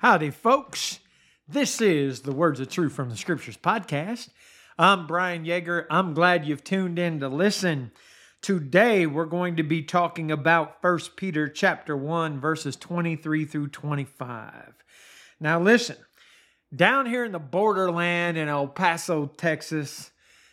[0.00, 1.00] Howdy, folks.
[1.48, 4.28] This is the Words of Truth from the Scriptures podcast.
[4.78, 5.86] I'm Brian Yeager.
[5.90, 7.90] I'm glad you've tuned in to listen.
[8.40, 14.72] Today we're going to be talking about 1 Peter chapter 1 verses 23 through 25.
[15.40, 15.96] Now listen,
[16.72, 20.12] down here in the borderland in El Paso, Texas,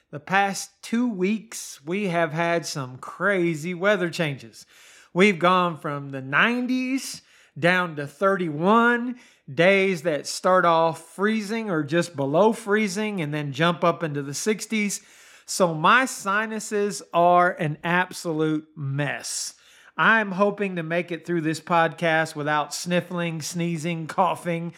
[0.09, 4.65] the past 2 weeks we have had some crazy weather changes.
[5.13, 7.21] We've gone from the 90s
[7.57, 9.15] down to 31
[9.53, 14.31] days that start off freezing or just below freezing and then jump up into the
[14.31, 15.01] 60s.
[15.45, 19.53] So my sinuses are an absolute mess.
[19.97, 24.73] I'm hoping to make it through this podcast without sniffling, sneezing, coughing.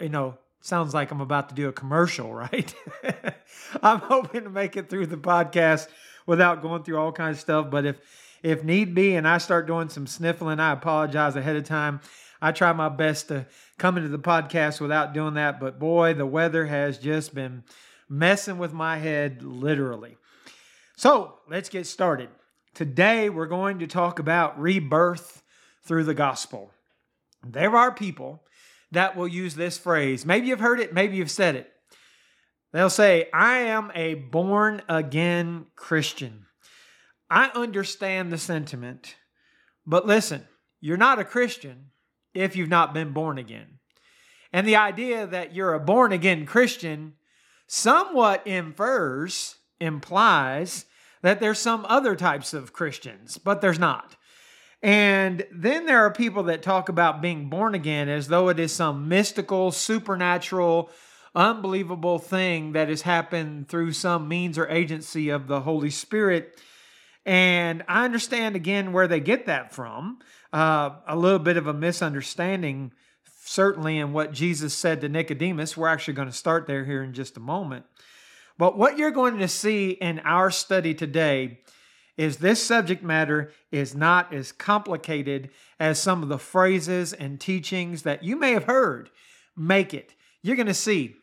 [0.00, 2.72] You know, sounds like I'm about to do a commercial, right?
[3.82, 5.88] I'm hoping to make it through the podcast
[6.26, 7.70] without going through all kinds of stuff.
[7.70, 7.96] But if
[8.42, 12.00] if need be and I start doing some sniffling, I apologize ahead of time.
[12.40, 13.46] I try my best to
[13.78, 17.62] come into the podcast without doing that, but boy, the weather has just been
[18.08, 20.16] messing with my head literally.
[20.96, 22.28] So let's get started.
[22.74, 25.42] Today, we're going to talk about rebirth
[25.84, 26.72] through the gospel.
[27.46, 28.42] There are people
[28.92, 30.26] that will use this phrase.
[30.26, 31.70] Maybe you've heard it, maybe you've said it.
[32.72, 36.46] They'll say, I am a born again Christian.
[37.32, 39.16] I understand the sentiment,
[39.86, 40.46] but listen,
[40.82, 41.86] you're not a Christian
[42.34, 43.78] if you've not been born again.
[44.52, 47.14] And the idea that you're a born again Christian
[47.66, 50.84] somewhat infers, implies
[51.22, 54.14] that there's some other types of Christians, but there's not.
[54.82, 58.72] And then there are people that talk about being born again as though it is
[58.72, 60.90] some mystical, supernatural,
[61.34, 66.60] unbelievable thing that has happened through some means or agency of the Holy Spirit.
[67.24, 70.18] And I understand again where they get that from
[70.52, 72.92] uh, a little bit of a misunderstanding,
[73.44, 75.76] certainly in what Jesus said to Nicodemus.
[75.76, 77.84] We're actually going to start there here in just a moment.
[78.58, 81.60] But what you're going to see in our study today
[82.16, 85.50] is this subject matter is not as complicated
[85.80, 89.10] as some of the phrases and teachings that you may have heard
[89.56, 90.14] make it.
[90.42, 91.16] You're going to see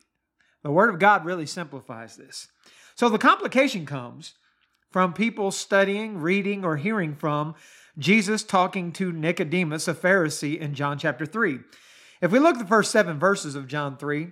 [0.64, 2.48] the Word of God really simplifies this.
[2.96, 4.34] So the complication comes
[4.92, 7.56] from people studying, reading, or hearing from
[7.98, 11.60] Jesus talking to Nicodemus, a Pharisee, in John chapter 3.
[12.22, 14.32] If we look at the first seven verses of John 3,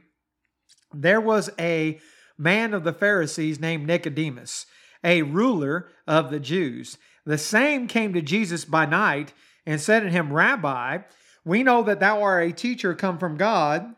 [0.94, 2.00] there was a
[2.38, 4.66] man of the Pharisees named Nicodemus,
[5.04, 6.98] a ruler of the Jews.
[7.26, 9.34] The same came to Jesus by night
[9.66, 11.00] and said to him, Rabbi,
[11.46, 13.96] we know that thou art a teacher come from God,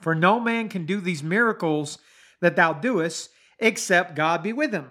[0.00, 1.98] for no man can do these miracles
[2.40, 4.90] that thou doest except God be with him.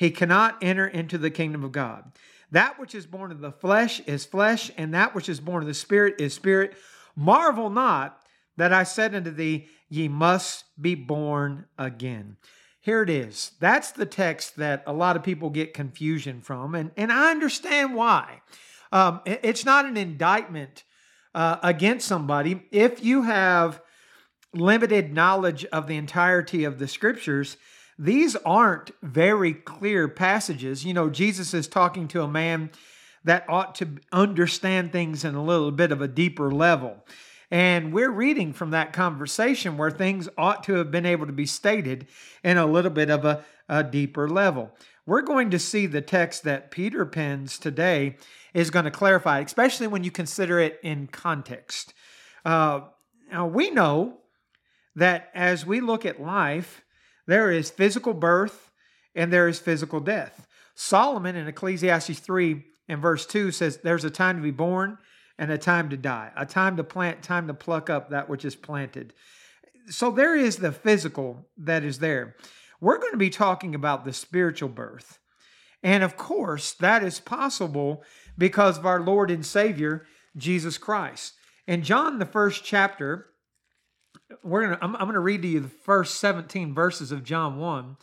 [0.00, 2.10] he cannot enter into the kingdom of God.
[2.50, 5.66] That which is born of the flesh is flesh, and that which is born of
[5.66, 6.72] the spirit is spirit.
[7.14, 8.22] Marvel not
[8.56, 12.38] that I said unto thee, Ye must be born again.
[12.80, 13.52] Here it is.
[13.60, 17.94] That's the text that a lot of people get confusion from, and, and I understand
[17.94, 18.40] why.
[18.92, 20.84] Um, it's not an indictment
[21.34, 22.62] uh, against somebody.
[22.72, 23.82] If you have
[24.54, 27.58] limited knowledge of the entirety of the scriptures,
[28.00, 30.86] these aren't very clear passages.
[30.86, 32.70] You know, Jesus is talking to a man
[33.24, 37.04] that ought to understand things in a little bit of a deeper level.
[37.50, 41.44] And we're reading from that conversation where things ought to have been able to be
[41.44, 42.06] stated
[42.42, 44.70] in a little bit of a, a deeper level.
[45.04, 48.16] We're going to see the text that Peter pens today
[48.54, 51.92] is going to clarify, especially when you consider it in context.
[52.46, 52.80] Uh,
[53.30, 54.20] now, we know
[54.96, 56.82] that as we look at life,
[57.30, 58.70] there is physical birth
[59.14, 60.46] and there is physical death.
[60.74, 64.98] Solomon in Ecclesiastes 3 and verse 2 says, There's a time to be born
[65.38, 68.44] and a time to die, a time to plant, time to pluck up that which
[68.44, 69.12] is planted.
[69.88, 72.36] So there is the physical that is there.
[72.80, 75.18] We're going to be talking about the spiritual birth.
[75.82, 78.02] And of course, that is possible
[78.36, 80.06] because of our Lord and Savior,
[80.36, 81.34] Jesus Christ.
[81.66, 83.29] In John, the first chapter,
[84.42, 87.96] we're gonna I'm, I'm gonna read to you the first 17 verses of John 1.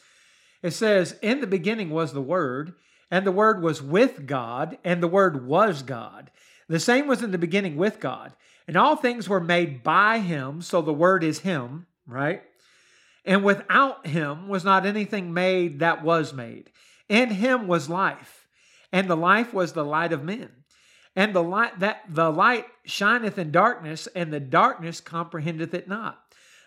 [0.63, 2.74] It says, In the beginning was the Word,
[3.12, 6.31] and the Word was with God, and the Word was God.
[6.68, 8.34] The same was in the beginning with God.
[8.68, 12.44] And all things were made by him, so the word is him, right?
[13.24, 16.72] And without him was not anything made that was made.
[17.07, 18.45] In him was life,
[18.92, 20.50] and the life was the light of men.
[21.16, 26.26] And the light that the light shineth in darkness, and the darkness comprehendeth it not.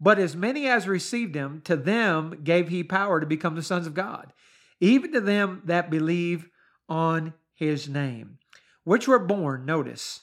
[0.00, 3.86] But as many as received him, to them gave he power to become the sons
[3.86, 4.32] of God,
[4.80, 6.48] even to them that believe
[6.88, 8.38] on his name,
[8.82, 10.20] which were born, notice,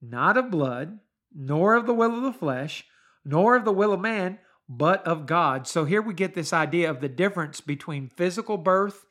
[0.00, 1.00] not of blood,
[1.34, 2.84] nor of the will of the flesh,
[3.24, 4.38] nor of the will of man,
[4.68, 5.66] but of God.
[5.66, 9.04] So here we get this idea of the difference between physical birth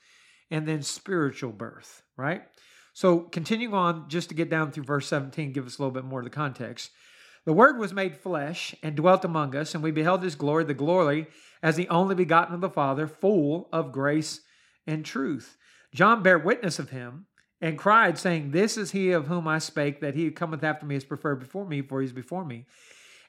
[0.50, 2.44] and then spiritual birth, right?
[2.94, 6.04] So continuing on, just to get down through verse 17, give us a little bit
[6.04, 6.92] more of the context.
[7.46, 10.74] The Word was made flesh and dwelt among us, and we beheld his glory, the
[10.74, 11.28] glory
[11.64, 14.42] as the only begotten of the Father, full of grace
[14.86, 15.58] and truth.
[15.94, 17.26] John bare witness of him
[17.60, 20.86] and cried, saying, This is he of whom I spake, that he who cometh after
[20.86, 22.66] me is preferred before me, for he is before me.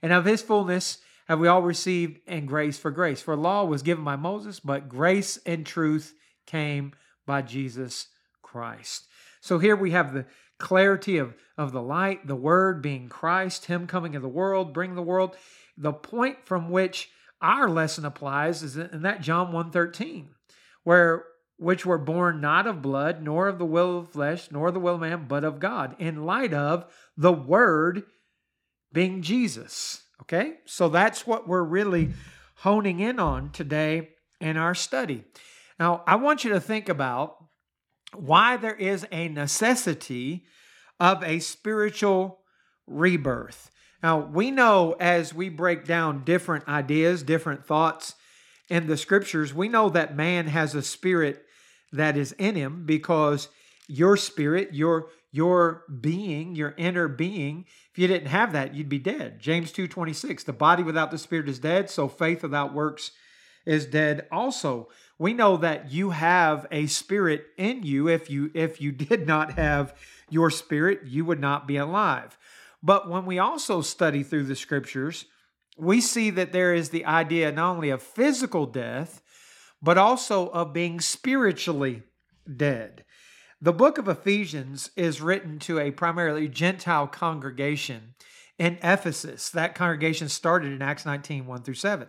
[0.02, 0.98] And of his fullness
[1.28, 3.22] have we all received and grace for grace.
[3.22, 6.14] For law was given by Moses, but grace and truth
[6.46, 6.92] came
[7.26, 8.08] by Jesus
[8.42, 9.06] Christ.
[9.40, 10.26] So here we have the
[10.62, 14.94] clarity of, of the light, the word being Christ, him coming in the world, bring
[14.94, 15.36] the world.
[15.76, 17.10] The point from which
[17.42, 20.28] our lesson applies is in that John 1:13,
[20.84, 21.24] where
[21.58, 24.94] which were born not of blood, nor of the will of flesh, nor the will
[24.94, 28.04] of man, but of God, in light of the word
[28.92, 30.04] being Jesus.
[30.22, 30.54] Okay?
[30.64, 32.10] So that's what we're really
[32.56, 34.10] honing in on today
[34.40, 35.24] in our study.
[35.78, 37.41] Now, I want you to think about
[38.14, 40.44] why there is a necessity
[41.00, 42.40] of a spiritual
[42.86, 43.70] rebirth.
[44.02, 48.14] Now, we know as we break down different ideas, different thoughts
[48.68, 51.44] in the scriptures, we know that man has a spirit
[51.92, 53.48] that is in him because
[53.86, 58.98] your spirit, your your being, your inner being, if you didn't have that, you'd be
[58.98, 59.40] dead.
[59.40, 63.12] James 2:26, the body without the spirit is dead, so faith without works
[63.64, 64.88] is dead also.
[65.22, 68.08] We know that you have a spirit in you.
[68.08, 69.94] If you if you did not have
[70.28, 72.36] your spirit, you would not be alive.
[72.82, 75.26] But when we also study through the scriptures,
[75.78, 79.22] we see that there is the idea not only of physical death,
[79.80, 82.02] but also of being spiritually
[82.56, 83.04] dead.
[83.60, 88.16] The book of Ephesians is written to a primarily Gentile congregation
[88.58, 89.50] in Ephesus.
[89.50, 92.08] That congregation started in Acts 19 1 through 7.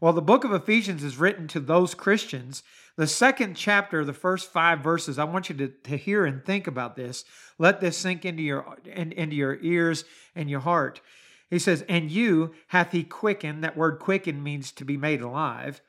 [0.00, 2.62] While the book of Ephesians is written to those Christians,
[2.96, 6.66] the second chapter, the first five verses, I want you to, to hear and think
[6.66, 7.24] about this.
[7.58, 10.04] Let this sink into your in, into your ears
[10.34, 11.02] and your heart.
[11.50, 15.82] He says, And you hath he quickened, that word quickened means to be made alive,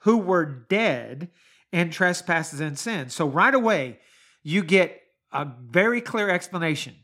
[0.00, 1.30] who were dead
[1.72, 3.14] in trespasses and sins.
[3.14, 3.98] So right away,
[4.42, 5.00] you get
[5.32, 6.96] a very clear explanation.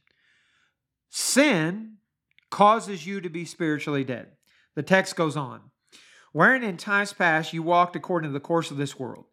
[1.08, 1.96] Sin
[2.50, 4.28] causes you to be spiritually dead.
[4.74, 5.62] The text goes on.
[6.32, 9.24] Wherein in times past you walked according to the course of this world,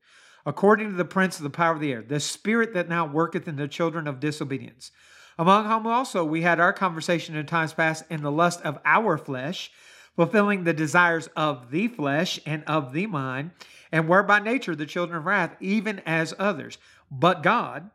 [0.46, 3.48] according to the prince of the power of the air, the spirit that now worketh
[3.48, 4.92] in the children of disobedience,
[5.38, 9.18] among whom also we had our conversation in times past in the lust of our
[9.18, 9.72] flesh,
[10.16, 13.52] fulfilling the desires of the flesh and of the mind,
[13.92, 16.80] and were by nature the children of wrath, even as others.
[17.12, 17.92] But God,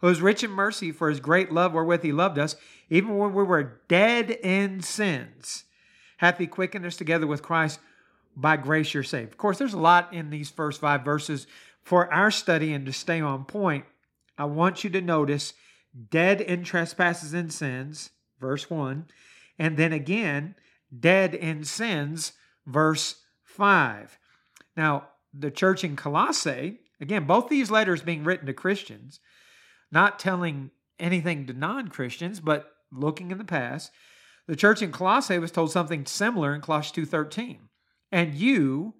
[0.00, 2.54] who is rich in mercy for his great love wherewith he loved us,
[2.88, 5.64] even when we were dead in sins,
[6.18, 7.80] hath he quickened us together with Christ.
[8.40, 9.32] By grace you're saved.
[9.32, 11.48] Of course, there's a lot in these first five verses.
[11.82, 13.84] For our study and to stay on point,
[14.36, 15.54] I want you to notice
[16.10, 19.06] dead in trespasses and sins, verse 1,
[19.58, 20.54] and then again,
[20.96, 22.32] dead in sins,
[22.64, 24.18] verse 5.
[24.76, 29.18] Now, the church in Colossae, again, both these letters being written to Christians,
[29.90, 33.90] not telling anything to non Christians, but looking in the past.
[34.46, 37.68] The church in Colossae was told something similar in Colossians 2:13.
[38.10, 38.94] And you,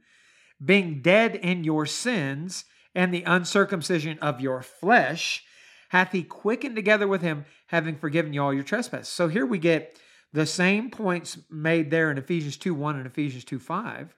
[0.65, 5.45] being dead in your sins and the uncircumcision of your flesh,
[5.91, 9.09] hath he quickened together with him, having forgiven you all your trespasses.
[9.09, 9.99] So here we get
[10.33, 14.15] the same points made there in Ephesians 2 1 and Ephesians 2 5.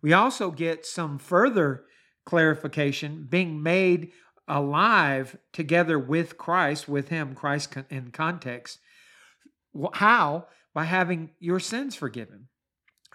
[0.00, 1.84] We also get some further
[2.24, 4.12] clarification being made
[4.48, 8.78] alive together with Christ, with Him, Christ in context,
[9.94, 10.46] How?
[10.74, 12.48] By having your sins forgiven.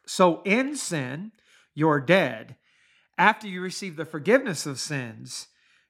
[0.08, 1.34] So in sin,
[1.76, 2.56] you're dead.
[3.18, 5.48] After you receive the forgiveness of sins,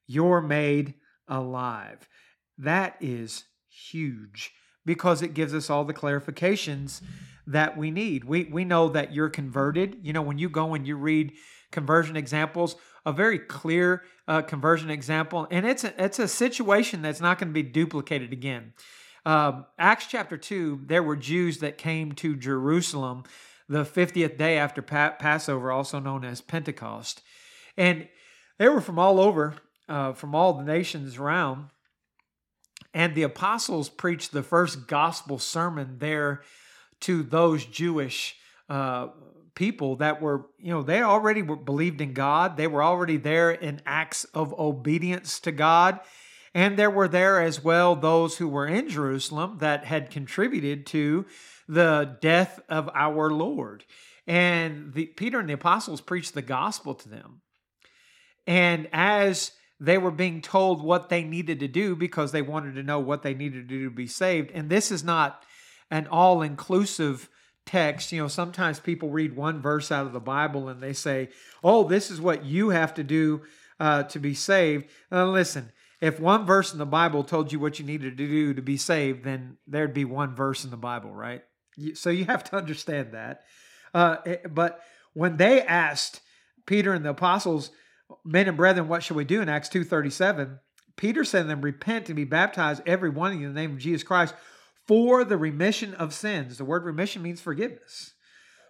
[0.07, 0.95] you're made
[1.27, 2.09] alive.
[2.57, 4.51] That is huge
[4.85, 7.01] because it gives us all the clarifications
[7.45, 8.23] that we need.
[8.23, 9.99] We we know that you're converted.
[10.01, 11.33] You know, when you go and you read
[11.71, 17.21] conversion examples, a very clear uh, conversion example, and it's a, it's a situation that's
[17.21, 18.73] not going to be duplicated again.
[19.25, 23.23] Uh, Acts chapter two, there were Jews that came to Jerusalem
[23.69, 27.21] the 50th day after pa- Passover, also known as Pentecost,
[27.75, 28.07] and
[28.57, 29.55] they were from all over,
[29.87, 31.69] uh, from all the nations around.
[32.93, 36.41] And the apostles preached the first gospel sermon there
[37.01, 38.35] to those Jewish
[38.69, 39.09] uh,
[39.53, 42.57] people that were, you know, they already were believed in God.
[42.57, 45.99] They were already there in acts of obedience to God.
[46.53, 51.25] And there were there as well those who were in Jerusalem that had contributed to
[51.67, 53.83] the death of our Lord.
[54.25, 57.41] And the, Peter and the apostles preached the gospel to them.
[58.45, 62.83] And as they were being told what they needed to do because they wanted to
[62.83, 65.43] know what they needed to do to be saved, and this is not
[65.91, 67.29] an all inclusive
[67.65, 68.11] text.
[68.11, 71.29] You know, sometimes people read one verse out of the Bible and they say,
[71.63, 73.41] oh, this is what you have to do
[73.79, 74.85] uh, to be saved.
[75.11, 75.71] Uh, listen,
[76.01, 78.77] if one verse in the Bible told you what you needed to do to be
[78.77, 81.43] saved, then there'd be one verse in the Bible, right?
[81.93, 83.43] So you have to understand that.
[83.93, 84.81] Uh, eh, but
[85.13, 86.21] when they asked
[86.65, 87.71] Peter and the apostles,
[88.23, 90.59] men and brethren, what shall we do in Acts 2.37,
[90.95, 93.73] Peter said to them, repent and be baptized, every one of you, in the name
[93.73, 94.33] of Jesus Christ,
[94.85, 96.57] for the remission of sins.
[96.57, 98.13] The word remission means forgiveness.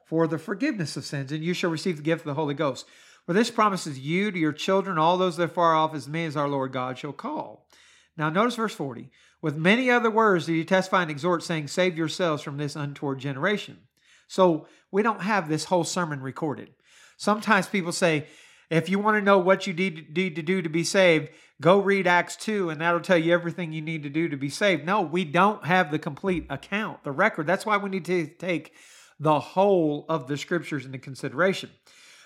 [0.05, 2.85] For the forgiveness of sins, and you shall receive the gift of the Holy Ghost.
[3.25, 6.25] For this promises you to your children, all those that are far off, as many
[6.25, 7.67] as our Lord God shall call.
[8.15, 9.11] Now, notice verse 40.
[9.41, 13.19] With many other words do you testify and exhort, saying, Save yourselves from this untoward
[13.19, 13.79] generation.
[14.27, 16.69] So, we don't have this whole sermon recorded.
[17.17, 18.27] Sometimes people say,
[18.69, 21.29] if you want to know what you need to do to be saved,
[21.61, 24.49] go read Acts 2 and that'll tell you everything you need to do to be
[24.49, 24.85] saved.
[24.85, 27.47] No, we don't have the complete account, the record.
[27.47, 28.73] That's why we need to take
[29.19, 31.69] the whole of the scriptures into consideration.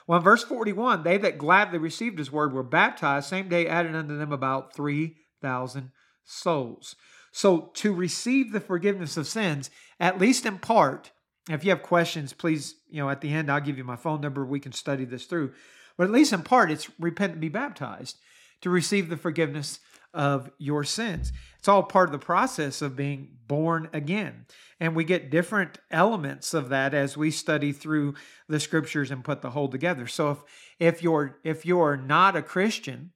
[0.08, 3.96] Well, in verse 41, they that gladly received his word were baptized, same day added
[3.96, 5.92] unto them about 3,000
[6.24, 6.96] souls.
[7.32, 11.12] So to receive the forgiveness of sins, at least in part,
[11.50, 14.22] if you have questions, please, you know, at the end, I'll give you my phone
[14.22, 14.46] number.
[14.46, 15.54] We can study this through.
[15.98, 18.18] But at least in part, it's repent and be baptized
[18.62, 19.80] to receive the forgiveness
[20.14, 21.32] of your sins.
[21.58, 24.46] It's all part of the process of being born again.
[24.80, 28.16] And we get different elements of that as we study through
[28.48, 30.08] the scriptures and put the whole together.
[30.08, 30.40] So if
[30.80, 33.12] if you're if you're not a Christian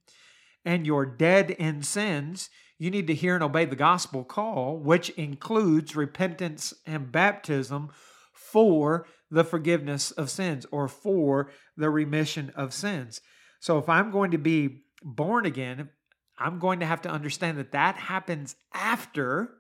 [0.64, 5.10] and you're dead in sins, you need to hear and obey the gospel call, which
[5.12, 7.90] includes repentance and baptism
[8.34, 13.22] for the forgiveness of sins or for the remission of sins.
[13.60, 15.90] So if I'm going to be born again,
[16.38, 19.52] I'm going to have to understand that that happens after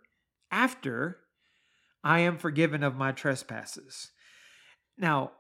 [0.51, 1.17] after
[2.03, 4.11] I am forgiven of my trespasses.
[4.97, 5.31] Now,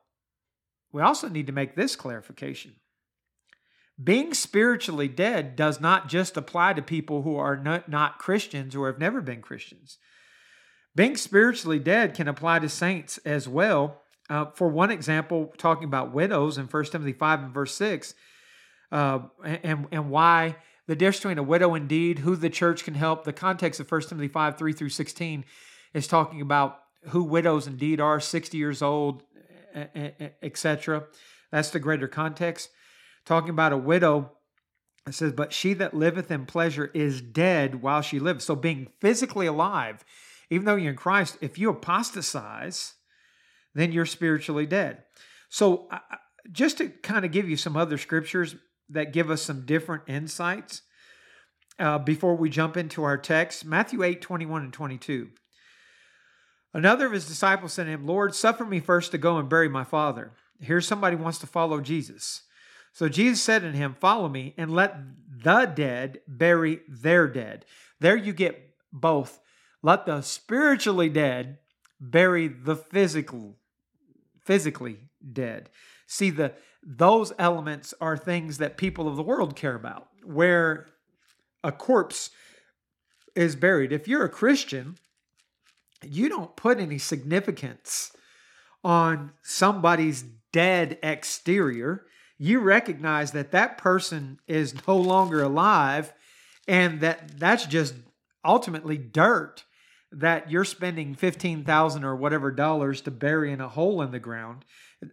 [0.91, 2.75] we also need to make this clarification.
[4.01, 8.87] Being spiritually dead does not just apply to people who are not, not Christians or
[8.87, 9.97] have never been Christians.
[10.95, 14.01] Being spiritually dead can apply to saints as well.
[14.29, 18.15] Uh, for one example, talking about widows in 1 Timothy 5 and verse 6,
[18.91, 23.23] uh, and, and why the difference between a widow indeed, who the church can help.
[23.23, 25.45] The context of 1 Timothy 5 3 through 16
[25.93, 29.23] is talking about who widows indeed are, 60 years old,
[30.41, 31.05] etc.
[31.51, 32.69] That's the greater context.
[33.25, 34.31] Talking about a widow,
[35.07, 38.45] it says, But she that liveth in pleasure is dead while she lives.
[38.45, 40.03] So being physically alive
[40.49, 42.95] even though you're in Christ, if you apostatize,
[43.73, 45.03] then you're spiritually dead.
[45.49, 45.89] So,
[46.51, 48.55] just to kind of give you some other scriptures
[48.89, 50.83] that give us some different insights
[51.79, 55.29] uh, before we jump into our text Matthew 8 21 and 22.
[56.73, 59.69] Another of his disciples said to him, Lord, suffer me first to go and bury
[59.69, 60.33] my father.
[60.59, 62.43] Here's somebody wants to follow Jesus.
[62.95, 64.97] So Jesus said to him, Follow me and let
[65.43, 67.65] the dead bury their dead.
[67.99, 69.39] There you get both
[69.85, 71.59] let the spiritually dead
[71.99, 73.55] bury the physical,
[74.43, 74.97] physically
[75.31, 75.69] dead.
[76.07, 80.87] See, the those elements are things that people of the world care about, where
[81.63, 82.31] a corpse
[83.35, 83.91] is buried.
[83.91, 84.97] If you're a Christian,
[86.01, 88.11] you don't put any significance
[88.83, 92.07] on somebody's dead exterior.
[92.37, 96.13] You recognize that that person is no longer alive
[96.67, 97.95] and that that's just
[98.43, 99.63] ultimately dirt
[100.11, 104.63] that you're spending 15,000 or whatever dollars to bury in a hole in the ground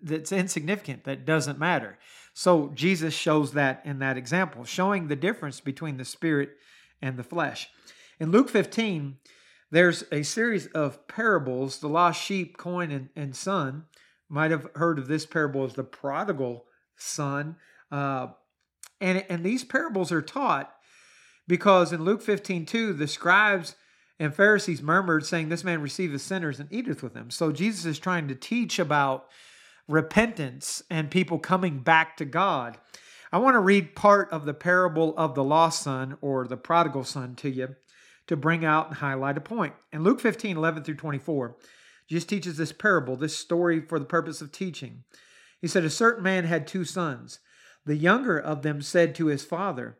[0.02, 1.98] that's insignificant, that doesn't matter.
[2.34, 6.56] So Jesus shows that in that example, showing the difference between the spirit
[7.00, 7.68] and the flesh.
[8.20, 9.16] In Luke 15,
[9.70, 13.84] there's a series of parables the lost sheep, coin, and, and son.
[14.28, 16.64] Might have heard of this parable as the prodigal
[16.96, 17.56] son.
[17.90, 18.28] Uh,
[19.00, 20.72] and, and these parables are taught
[21.48, 23.74] because in Luke 15, 2, the scribes
[24.18, 27.30] and Pharisees murmured, saying, This man receiveth sinners and eateth with them.
[27.30, 29.26] So Jesus is trying to teach about
[29.88, 32.78] repentance and people coming back to God.
[33.32, 37.04] I want to read part of the parable of the lost son or the prodigal
[37.04, 37.74] son to you
[38.26, 39.74] to bring out and highlight a point.
[39.92, 41.56] In Luke 15, 11 through 24,
[42.08, 45.04] Jesus teaches this parable, this story for the purpose of teaching.
[45.62, 47.38] He said, A certain man had two sons.
[47.86, 49.96] The younger of them said to his father,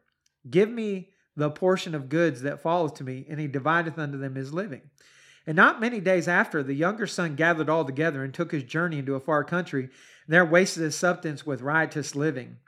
[0.50, 4.34] Give me the portion of goods that falleth to me, and he divideth unto them
[4.34, 4.82] his living.
[5.46, 8.98] And not many days after, the younger son gathered all together and took his journey
[8.98, 9.90] into a far country, and
[10.28, 12.58] there wasted his substance with riotous living.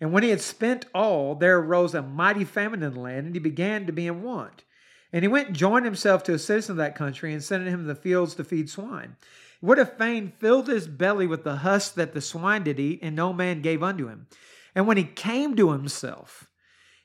[0.00, 3.34] And when he had spent all, there arose a mighty famine in the land, and
[3.34, 4.64] he began to be in want.
[5.12, 7.80] And he went and joined himself to a citizen of that country, and sent him
[7.80, 9.16] in the fields to feed swine.
[9.62, 13.14] Would have fain filled his belly with the husk that the swine did eat, and
[13.14, 14.26] no man gave unto him.
[14.74, 16.48] And when he came to himself,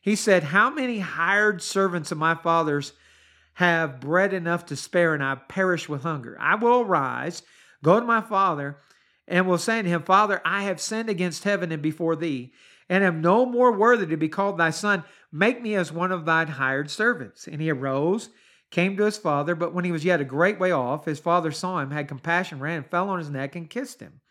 [0.01, 2.93] he said, How many hired servants of my father's
[3.53, 6.35] have bread enough to spare, and I perish with hunger?
[6.39, 7.43] I will arise,
[7.83, 8.77] go to my father,
[9.27, 12.53] and will say to him, Father, I have sinned against heaven and before thee,
[12.89, 15.03] and am no more worthy to be called thy son.
[15.31, 17.47] Make me as one of thine hired servants.
[17.47, 18.29] And he arose,
[18.71, 21.51] came to his father, but when he was yet a great way off, his father
[21.51, 24.21] saw him, had compassion, ran, and fell on his neck, and kissed him.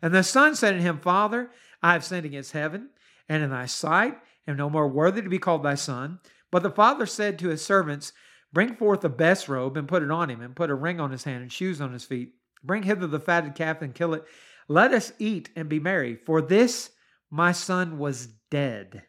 [0.00, 1.50] And the son said to him, Father,
[1.82, 2.90] I have sinned against heaven
[3.28, 6.20] and in thy sight, am no more worthy to be called thy son.
[6.50, 8.12] But the father said to his servants,
[8.52, 11.10] Bring forth the best robe and put it on him, and put a ring on
[11.10, 12.34] his hand and shoes on his feet.
[12.62, 14.24] Bring hither the fatted calf and kill it.
[14.68, 16.14] Let us eat and be merry.
[16.14, 16.90] For this
[17.30, 19.02] my son was dead.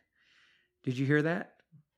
[0.84, 1.54] Did you hear that?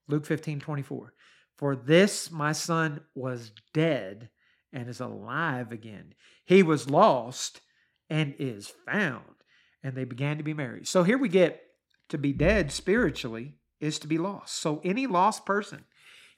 [0.09, 1.13] Luke 15, 24.
[1.57, 4.29] For this my son was dead
[4.71, 6.13] and is alive again.
[6.45, 7.61] He was lost
[8.09, 9.23] and is found.
[9.83, 10.85] And they began to be merry.
[10.85, 11.61] So here we get
[12.09, 14.55] to be dead spiritually is to be lost.
[14.55, 15.83] So any lost person,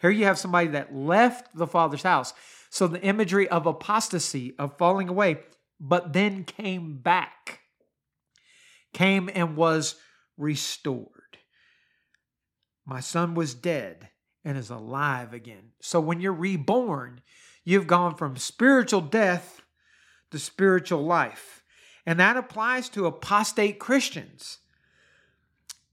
[0.02, 2.34] here you have somebody that left the Father's house.
[2.70, 5.40] So the imagery of apostasy, of falling away,
[5.80, 7.62] but then came back,
[8.94, 9.96] came and was
[10.38, 11.08] restored.
[12.86, 14.10] My son was dead
[14.44, 15.72] and is alive again.
[15.82, 17.22] So when you're reborn,
[17.64, 19.62] you've gone from spiritual death
[20.32, 21.64] to spiritual life.
[22.06, 24.60] And that applies to apostate Christians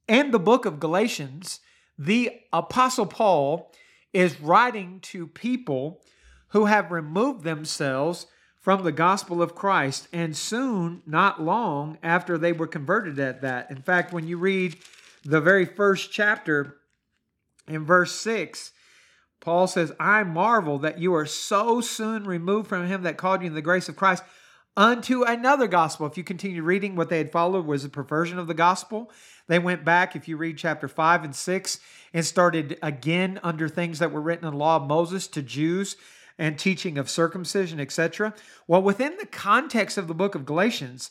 [0.08, 1.60] and the book of Galatians,
[1.98, 3.72] the Apostle Paul
[4.12, 6.02] is writing to people
[6.48, 8.26] who have removed themselves
[8.60, 13.70] from the gospel of Christ, and soon, not long after they were converted at that.
[13.70, 14.76] In fact, when you read
[15.24, 16.78] the very first chapter
[17.68, 18.72] in verse 6,
[19.40, 23.48] Paul says, I marvel that you are so soon removed from him that called you
[23.48, 24.24] in the grace of Christ
[24.76, 26.06] unto another gospel.
[26.06, 29.10] If you continue reading, what they had followed was a perversion of the gospel.
[29.46, 31.80] They went back, if you read chapter 5 and 6,
[32.12, 35.96] and started again under things that were written in the law of Moses to Jews
[36.38, 38.34] and teaching of circumcision, etc.
[38.66, 41.10] Well, within the context of the book of Galatians,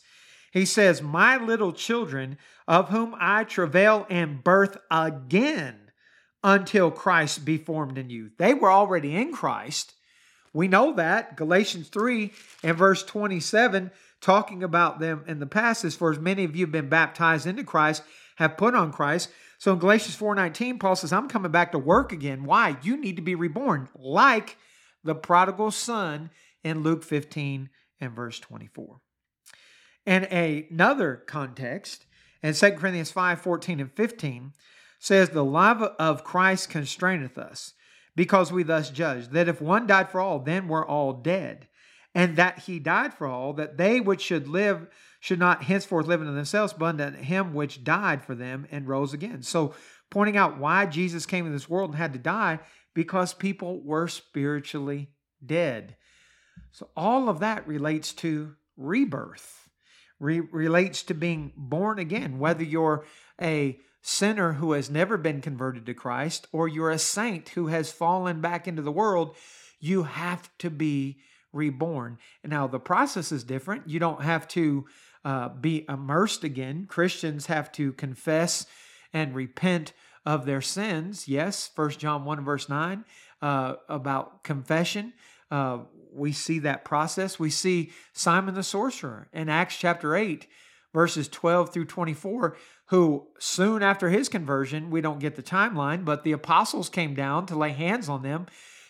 [0.52, 2.38] he says, My little children,
[2.68, 5.85] of whom I travail and birth again
[6.42, 8.30] until Christ be formed in you.
[8.38, 9.94] They were already in Christ.
[10.52, 11.36] We know that.
[11.36, 16.44] Galatians 3 and verse 27, talking about them in the past, as for as many
[16.44, 18.02] of you have been baptized into Christ,
[18.36, 19.28] have put on Christ.
[19.58, 22.44] So in Galatians 4:19, Paul says, I'm coming back to work again.
[22.44, 22.76] Why?
[22.82, 24.56] You need to be reborn, like
[25.02, 26.30] the prodigal son
[26.62, 27.70] in Luke 15
[28.00, 29.00] and verse 24.
[30.04, 32.06] And another context,
[32.42, 34.52] in 2 Corinthians 5, 14 and 15,
[35.06, 37.74] says, The love of Christ constraineth us,
[38.16, 41.68] because we thus judge, that if one died for all, then we're all dead.
[42.14, 44.88] And that he died for all, that they which should live
[45.20, 49.12] should not henceforth live unto themselves, but unto him which died for them and rose
[49.12, 49.42] again.
[49.42, 49.74] So,
[50.10, 52.60] pointing out why Jesus came in this world and had to die,
[52.94, 55.10] because people were spiritually
[55.44, 55.96] dead.
[56.72, 59.68] So, all of that relates to rebirth,
[60.18, 63.04] Re- relates to being born again, whether you're
[63.42, 67.90] a sinner who has never been converted to Christ or you're a saint who has
[67.90, 69.34] fallen back into the world,
[69.80, 71.18] you have to be
[71.52, 72.16] reborn.
[72.44, 73.88] Now the process is different.
[73.88, 74.86] You don't have to
[75.24, 76.86] uh, be immersed again.
[76.88, 78.66] Christians have to confess
[79.12, 79.92] and repent
[80.24, 81.26] of their sins.
[81.26, 83.04] Yes, 1 John 1 verse 9.
[83.42, 85.14] uh, about confession.
[85.50, 85.80] Uh,
[86.12, 87.38] we see that process.
[87.38, 90.46] We see Simon the sorcerer in Acts chapter 8,
[90.96, 92.56] verses 12 through 24,
[92.86, 97.44] who soon after his conversion, we don't get the timeline, but the apostles came down
[97.44, 98.46] to lay hands on them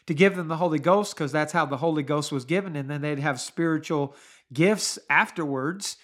[0.06, 2.88] to give them the Holy Ghost because that's how the Holy Ghost was given, and
[2.88, 4.14] then they'd have spiritual
[4.52, 5.96] gifts afterwards.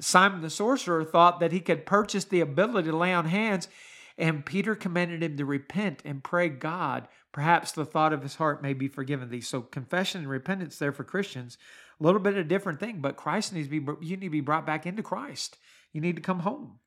[0.00, 3.68] Simon the sorcerer thought that he could purchase the ability to lay on hands,
[4.16, 7.08] and Peter commanded him to repent and pray God.
[7.30, 9.42] Perhaps the thought of his heart may be forgiven thee.
[9.42, 11.58] So confession and repentance there for Christians,
[12.02, 14.30] a little bit of a different thing, but Christ needs to be you need to
[14.30, 15.56] be brought back into Christ.
[15.92, 16.80] You need to come home.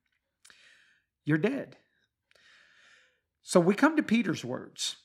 [1.24, 1.78] You're dead.
[3.42, 4.98] So we come to Peter's words.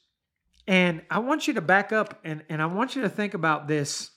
[0.67, 3.69] And I want you to back up and, and I want you to think about
[3.69, 4.11] this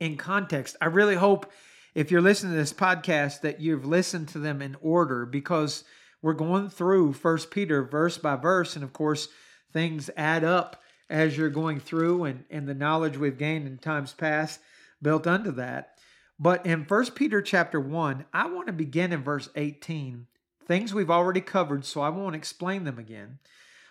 [0.00, 0.76] in context.
[0.80, 1.50] I really hope
[1.94, 5.84] if you're listening to this podcast that you've listened to them in order because
[6.22, 9.28] we're going through First Peter verse by verse, and of course,
[9.72, 14.12] things add up as you're going through and, and the knowledge we've gained in times
[14.12, 14.60] past
[15.02, 15.98] built unto that.
[16.38, 20.26] But in First Peter chapter 1, I want to begin in verse 18.
[20.66, 23.38] Things we've already covered, so I won't explain them again.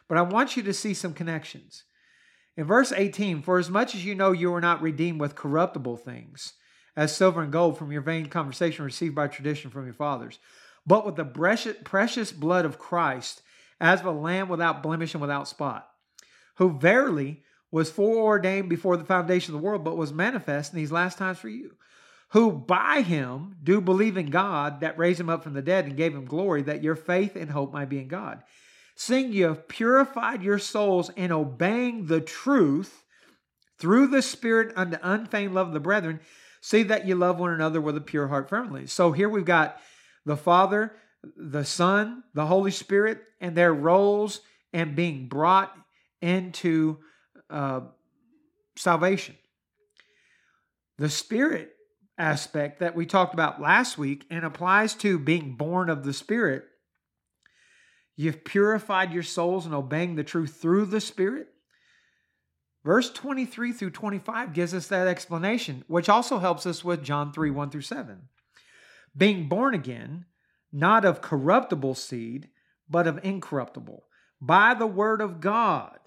[0.07, 1.85] But I want you to see some connections.
[2.57, 5.97] In verse 18, for as much as you know you are not redeemed with corruptible
[5.97, 6.53] things,
[6.95, 10.39] as silver and gold from your vain conversation received by tradition from your fathers,
[10.85, 11.25] but with the
[11.83, 13.41] precious blood of Christ,
[13.81, 15.89] as of a lamb without blemish and without spot,
[16.55, 17.43] who verily
[17.75, 21.37] was foreordained before the foundation of the world, but was manifest in these last times
[21.37, 21.75] for you,
[22.29, 25.97] who by him do believe in God that raised him up from the dead and
[25.97, 28.41] gave him glory, that your faith and hope might be in God
[28.95, 33.03] seeing you have purified your souls in obeying the truth
[33.77, 36.21] through the Spirit unto unfeigned love of the brethren,
[36.61, 38.87] see that you love one another with a pure heart firmly.
[38.87, 39.77] So here we've got
[40.25, 40.93] the Father,
[41.35, 45.75] the Son, the Holy Spirit, and their roles and being brought
[46.21, 46.99] into
[47.49, 47.81] uh,
[48.75, 49.35] salvation.
[50.97, 51.71] The Spirit
[52.17, 56.65] aspect that we talked about last week and applies to being born of the Spirit
[58.15, 61.47] You've purified your souls and obeying the truth through the Spirit.
[62.83, 67.49] Verse 23 through 25 gives us that explanation, which also helps us with John 3
[67.49, 68.29] 1 through 7.
[69.17, 70.25] Being born again,
[70.71, 72.49] not of corruptible seed,
[72.89, 74.05] but of incorruptible,
[74.39, 75.99] by the word of God,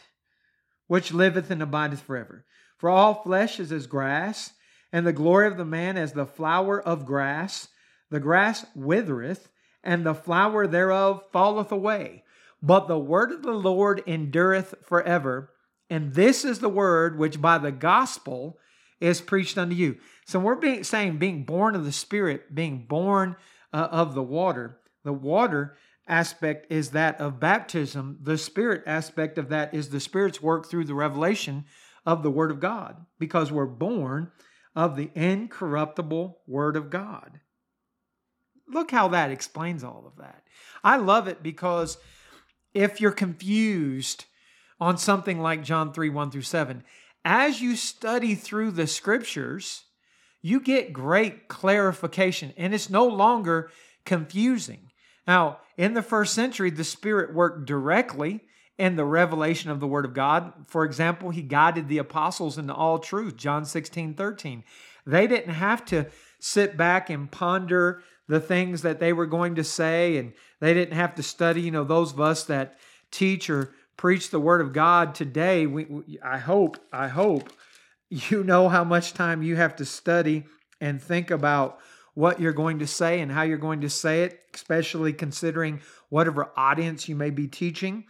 [0.89, 2.45] which liveth and abideth forever.
[2.77, 4.53] For all flesh is as grass,
[4.93, 7.69] and the glory of the man as the flower of grass.
[8.11, 9.49] The grass withereth,
[9.85, 12.25] and the flower thereof falleth away.
[12.63, 15.51] But the word of the Lord endureth forever.
[15.91, 18.59] And this is the word which by the gospel
[19.01, 19.97] is preached unto you.
[20.27, 23.37] So we're being, saying being born of the Spirit, being born
[23.73, 24.81] uh, of the water.
[25.05, 25.77] The water
[26.09, 28.19] aspect is that of baptism.
[28.23, 31.65] The Spirit aspect of that is the Spirit's work through the revelation
[32.07, 34.33] of the Word of God, because we're born
[34.75, 37.41] of the incorruptible Word of God.
[38.69, 40.43] Look how that explains all of that.
[40.85, 41.99] I love it because
[42.75, 44.27] if you're confused
[44.81, 46.85] on something like John 3 1 through 7,
[47.25, 49.85] as you study through the scriptures,
[50.41, 53.71] you get great clarification and it's no longer
[54.05, 54.88] confusing.
[55.29, 58.41] Now, in the first century, the Spirit worked directly
[58.79, 60.53] in the revelation of the Word of God.
[60.67, 64.65] For example, He guided the apostles into all truth, John 16 13.
[65.07, 66.07] They didn't have to
[66.41, 70.95] sit back and ponder the things that they were going to say, and they didn't
[70.95, 71.61] have to study.
[71.61, 72.79] You know, those of us that
[73.11, 77.53] teach or preach the Word of God today, we, we, I hope, I hope
[78.09, 80.47] you know how much time you have to study
[80.81, 81.81] and think about
[82.19, 86.51] what you're going to say and how you're going to say it, especially considering whatever
[86.57, 88.05] audience you may be teaching.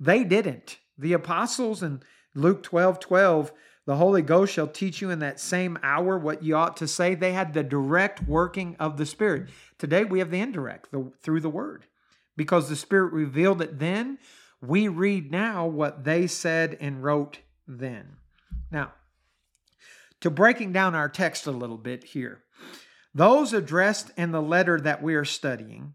[0.00, 0.78] They didn't.
[0.96, 2.02] The apostles in
[2.34, 3.52] Luke 12 12
[3.84, 7.14] the Holy Ghost shall teach you in that same hour what you ought to say.
[7.14, 9.50] They had the direct working of the Spirit.
[9.76, 11.84] Today we have the indirect the, through the Word.
[12.38, 14.18] Because the Spirit revealed it then,
[14.62, 18.16] we read now what they said and wrote then.
[18.70, 18.92] Now,
[20.20, 22.42] to breaking down our text a little bit here.
[23.14, 25.94] Those addressed in the letter that we are studying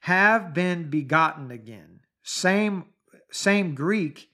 [0.00, 2.00] have been begotten again.
[2.22, 2.86] Same,
[3.30, 4.28] same Greek,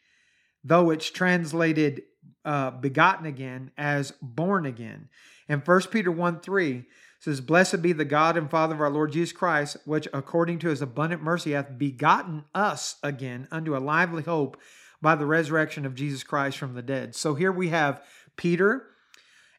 [0.62, 2.03] though it's translated
[2.44, 5.09] uh, begotten again as born again.
[5.48, 6.85] And 1 Peter 1 3
[7.20, 10.68] says, Blessed be the God and Father of our Lord Jesus Christ, which according to
[10.68, 14.59] his abundant mercy hath begotten us again unto a lively hope
[15.00, 17.14] by the resurrection of Jesus Christ from the dead.
[17.14, 18.03] So here we have
[18.37, 18.87] Peter,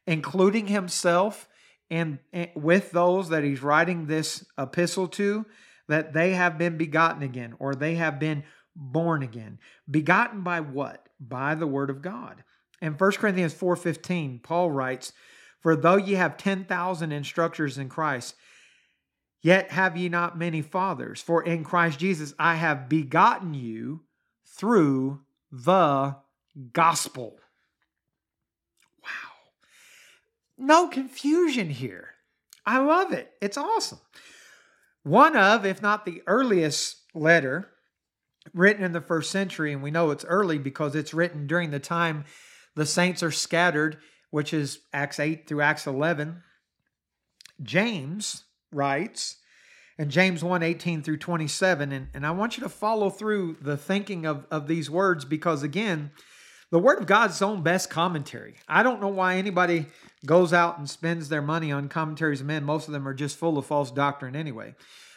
[0.08, 1.48] including himself
[1.90, 5.46] and, and with those that he's writing this epistle to,
[5.88, 8.44] that they have been begotten again, or they have been
[8.76, 9.60] born again.
[9.90, 11.08] Begotten by what?
[11.20, 12.44] By the word of God.
[12.82, 15.14] In 1 Corinthians 4:15, Paul writes,
[15.62, 18.36] "For though ye have 10,000 instructors in Christ,
[19.42, 24.06] yet have ye not many fathers, for in Christ Jesus I have begotten you
[24.46, 26.18] through the
[26.74, 27.40] gospel."
[29.02, 29.10] Wow.
[30.58, 32.12] No confusion here.
[32.66, 33.32] I love it.
[33.42, 34.00] It's awesome.
[35.04, 37.70] One of, if not the earliest letter
[38.54, 41.80] written in the first century, and we know it's early because it's written during the
[41.80, 42.26] time
[42.76, 43.98] the saints are scattered,
[44.32, 46.42] which is Acts 8 through Acts 11.
[47.62, 49.38] James writes,
[49.98, 51.92] and James 1 18 through 27.
[51.92, 55.64] And, and I want you to follow through the thinking of, of these words because,
[55.64, 56.12] again,
[56.72, 58.56] the Word of God's own best commentary.
[58.68, 59.88] I don't know why anybody
[60.26, 62.64] goes out and spends their money on commentaries of men.
[62.64, 64.76] Most of them are just full of false doctrine anyway.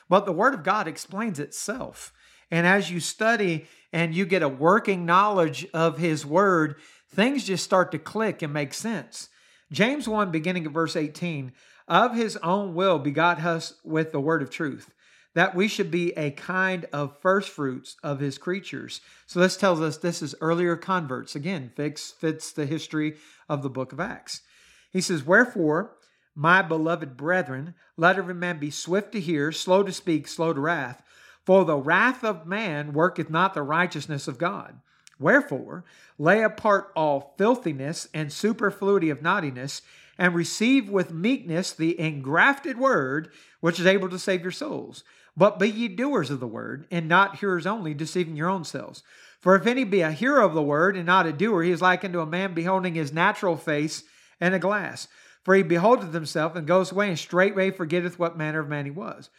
[0.08, 2.12] But the Word of God explains itself.
[2.50, 6.76] And as you study and you get a working knowledge of His Word,
[7.10, 9.28] things just start to click and make sense.
[9.70, 11.52] James 1, beginning of verse 18,
[11.88, 14.92] of his own will begot us with the word of truth,
[15.38, 19.00] that we should be a kind of first fruits of his creatures.
[19.24, 21.36] So this tells us this is earlier converts.
[21.36, 23.14] Again, fits, fits the history
[23.48, 24.42] of the book of Acts.
[24.90, 25.92] He says, Wherefore,
[26.34, 30.60] my beloved brethren, let every man be swift to hear, slow to speak, slow to
[30.60, 31.04] wrath.
[31.46, 34.80] For the wrath of man worketh not the righteousness of God.
[35.20, 35.84] Wherefore,
[36.18, 39.82] lay apart all filthiness and superfluity of naughtiness,
[40.18, 45.04] and receive with meekness the engrafted word, which is able to save your souls.
[45.38, 49.04] But be ye doers of the word, and not hearers only, deceiving your own selves.
[49.40, 51.80] For if any be a hearer of the word, and not a doer, he is
[51.80, 54.02] like unto a man beholding his natural face
[54.40, 55.06] in a glass.
[55.44, 58.90] For he beholdeth himself, and goes away, and straightway forgetteth what manner of man he
[58.90, 59.30] was.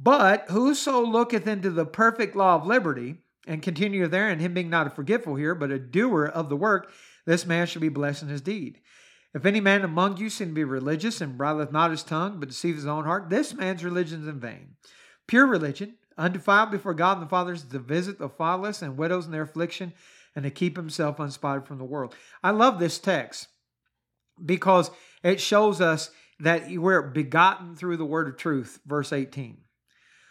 [0.00, 4.70] But whoso looketh into the perfect law of liberty, and continue there, and him being
[4.70, 6.90] not a forgetful here, but a doer of the work,
[7.26, 8.80] this man shall be blessed in his deed.
[9.32, 12.48] If any man among you seem to be religious and bridleth not his tongue, but
[12.48, 14.74] deceives his own heart, this man's religion is in vain.
[15.28, 19.32] Pure religion, undefiled before God and the fathers, to visit the fatherless and widows in
[19.32, 19.92] their affliction,
[20.34, 22.14] and to keep himself unspotted from the world.
[22.42, 23.46] I love this text
[24.44, 24.90] because
[25.22, 26.10] it shows us
[26.40, 29.58] that we're begotten through the word of truth, verse 18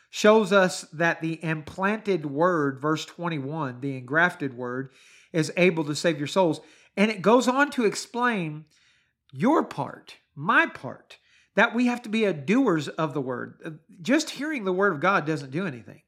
[0.09, 4.89] shows us that the implanted word, verse 21, the engrafted word,
[5.33, 6.61] is able to save your souls.
[6.95, 8.65] And it goes on to explain
[9.31, 11.17] your part, my part,
[11.57, 13.55] that we have to be a doers of the word.
[13.65, 13.71] Uh,
[14.03, 16.03] just hearing the word of God doesn't do anything.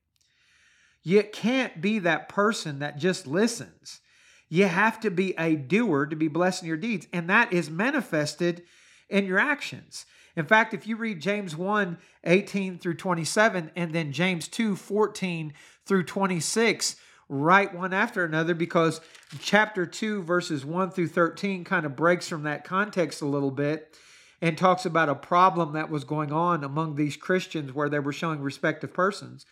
[1.02, 4.00] You can't be that person that just listens.
[4.48, 7.08] You have to be a doer to be blessed in your deeds.
[7.12, 8.62] And that is manifested
[9.10, 10.06] in your actions.
[10.36, 15.54] In fact, if you read James 1 18 through 27 and then James 2 14
[15.84, 16.96] through 26,
[17.28, 19.02] right one after another, because
[19.40, 23.98] chapter 2, verses 1 through 13 kind of breaks from that context a little bit
[24.42, 28.14] and talks about a problem that was going on among these Christians where they were
[28.14, 29.46] showing respect of persons.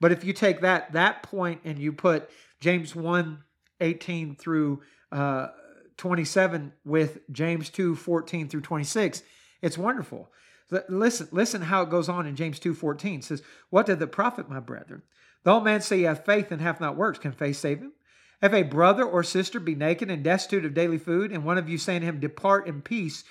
[0.00, 2.28] But if you take that that point and you put
[2.60, 3.38] James 1
[3.80, 5.48] 18 through uh,
[5.96, 9.22] 27 with James 2 14 through 26,
[9.60, 10.30] it's wonderful.
[10.88, 13.18] Listen, listen how it goes on in James 2:14.
[13.18, 15.02] It says, What did the profit, my brethren?
[15.44, 17.92] Though a man say he hath faith and hath not works, can faith save him?
[18.40, 21.68] If a brother or sister be naked and destitute of daily food, and one of
[21.68, 23.22] you say to him, Depart in peace,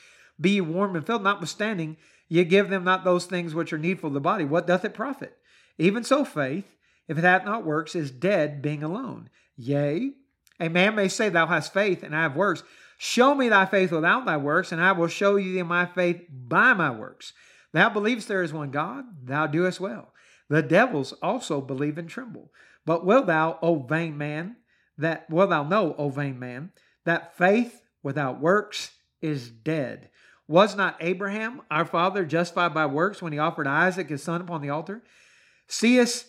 [0.42, 4.14] be warm and filled, notwithstanding, ye give them not those things which are needful of
[4.14, 5.38] the body, what doth it profit?
[5.78, 6.66] Even so, faith,
[7.08, 9.30] if it hath not works, is dead, being alone.
[9.56, 10.12] Yea,
[10.60, 12.64] a man may say, Thou hast faith, and I have works.
[12.98, 16.74] Show me thy faith without thy works, and I will show you my faith by
[16.74, 17.34] my works.
[17.74, 20.14] Thou believest there is one God, thou doest well.
[20.50, 22.52] The devils also believe and tremble.
[22.86, 24.58] But will thou, O vain man,
[24.98, 26.74] that will thou know, O vain man,
[27.06, 30.11] that faith without works is dead.
[30.52, 34.62] Was not Abraham, our father, justified by works when he offered Isaac his son upon
[34.62, 35.02] the altar?
[35.70, 36.26] Seest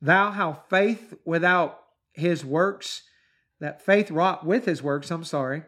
[0.00, 1.80] thou how faith without
[2.12, 3.02] his works,
[3.58, 5.64] that faith wrought with his works, I'm sorry,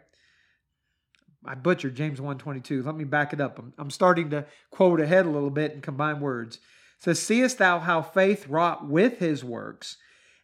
[1.44, 2.86] I butchered James 1.22.
[2.86, 3.58] Let me back it up.
[3.58, 6.60] I'm, I'm starting to quote ahead a little bit and combine words.
[6.98, 9.96] Says, Seest thou how faith wrought with his works,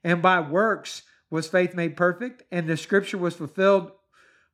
[0.02, 2.42] and by works was faith made perfect?
[2.50, 3.92] And the scripture was fulfilled,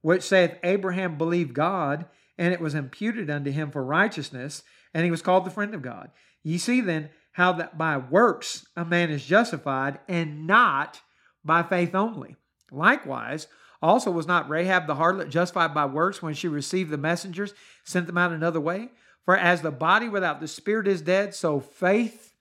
[0.03, 2.05] which saith, Abraham believed God,
[2.39, 4.63] and it was imputed unto him for righteousness,
[4.95, 6.11] and he was called the friend of God.
[6.43, 11.01] Ye see then how that by works a man is justified, and not
[11.45, 12.37] by faith only.
[12.71, 13.49] Likewise,
[13.81, 18.07] also, was not Rahab the harlot justified by works when she received the messengers, sent
[18.07, 18.91] them out another way?
[19.25, 22.35] For as the body without the spirit is dead, so faith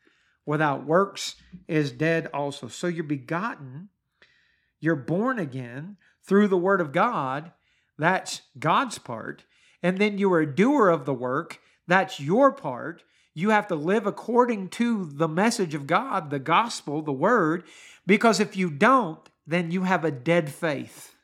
[0.45, 1.35] without works
[1.67, 2.69] is dead also.
[2.69, 3.89] So you're begotten
[4.79, 7.51] you're born again through the word of God.
[7.97, 9.43] That's God's part.
[9.83, 11.59] And then you are a doer of the work.
[11.87, 13.03] That's your part.
[13.33, 17.63] You have to live according to the message of God, the gospel, the word,
[18.05, 21.15] because if you don't, then you have a dead faith.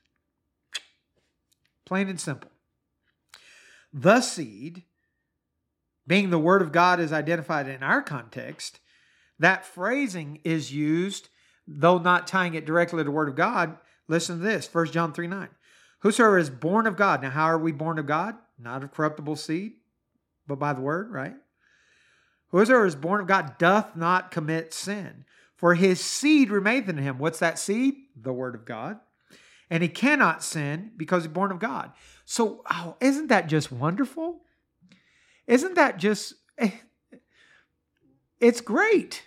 [1.85, 2.51] Plain and simple.
[3.91, 4.83] The seed,
[6.07, 8.79] being the word of God is identified in our context,
[9.39, 11.29] that phrasing is used,
[11.67, 13.77] though not tying it directly to the word of God.
[14.07, 15.49] Listen to this 1 John 3 9.
[16.03, 17.21] Whosoever is born of God.
[17.21, 18.35] Now, how are we born of God?
[18.59, 19.75] Not of corruptible seed,
[20.45, 21.35] but by the word, right?
[22.49, 25.23] Whosoever is born of God doth not commit sin,
[25.55, 27.19] for his seed remaineth in him.
[27.19, 27.95] What's that seed?
[28.21, 28.99] The word of God.
[29.69, 31.93] And he cannot sin because he's born of God.
[32.25, 34.41] So, oh, isn't that just wonderful?
[35.47, 36.71] Isn't that just, eh,
[38.41, 39.23] it's great.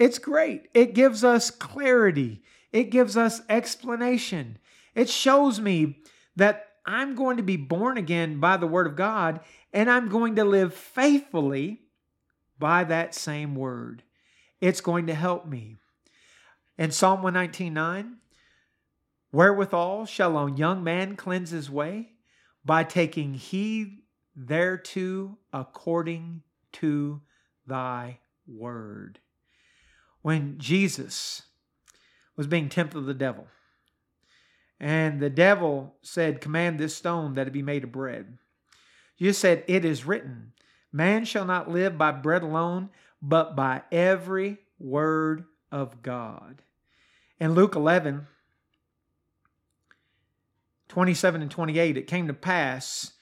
[0.00, 0.66] It's great.
[0.74, 4.58] It gives us clarity, it gives us explanation.
[4.98, 6.02] It shows me
[6.34, 9.38] that I'm going to be born again by the word of God
[9.72, 11.82] and I'm going to live faithfully
[12.58, 14.02] by that same word.
[14.60, 15.76] It's going to help me.
[16.76, 18.14] In Psalm 119:9,
[19.30, 22.14] wherewithal shall a young man cleanse his way
[22.64, 23.98] by taking heed
[24.34, 27.20] thereto according to
[27.64, 29.20] thy word.
[30.22, 31.42] When Jesus
[32.34, 33.46] was being tempted of the devil,
[34.80, 38.38] and the devil said, Command this stone that it be made of bread.
[39.16, 40.52] You said, It is written,
[40.92, 46.62] Man shall not live by bread alone, but by every word of God.
[47.40, 48.26] In Luke 11,
[50.88, 53.12] 27 and 28, it came to pass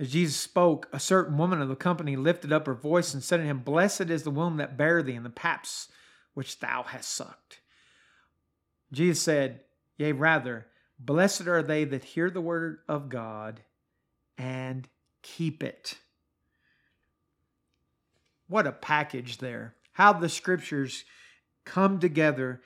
[0.00, 3.36] as Jesus spoke, a certain woman of the company lifted up her voice and said
[3.36, 5.88] to him, Blessed is the womb that bare thee and the paps
[6.32, 7.60] which thou hast sucked.
[8.90, 9.60] Jesus said,
[9.98, 10.66] Yea, rather,
[11.00, 13.60] blessed are they that hear the word of God
[14.38, 14.88] and
[15.22, 15.96] keep it.
[18.48, 19.74] What a package there.
[19.92, 21.04] How the scriptures
[21.64, 22.60] come together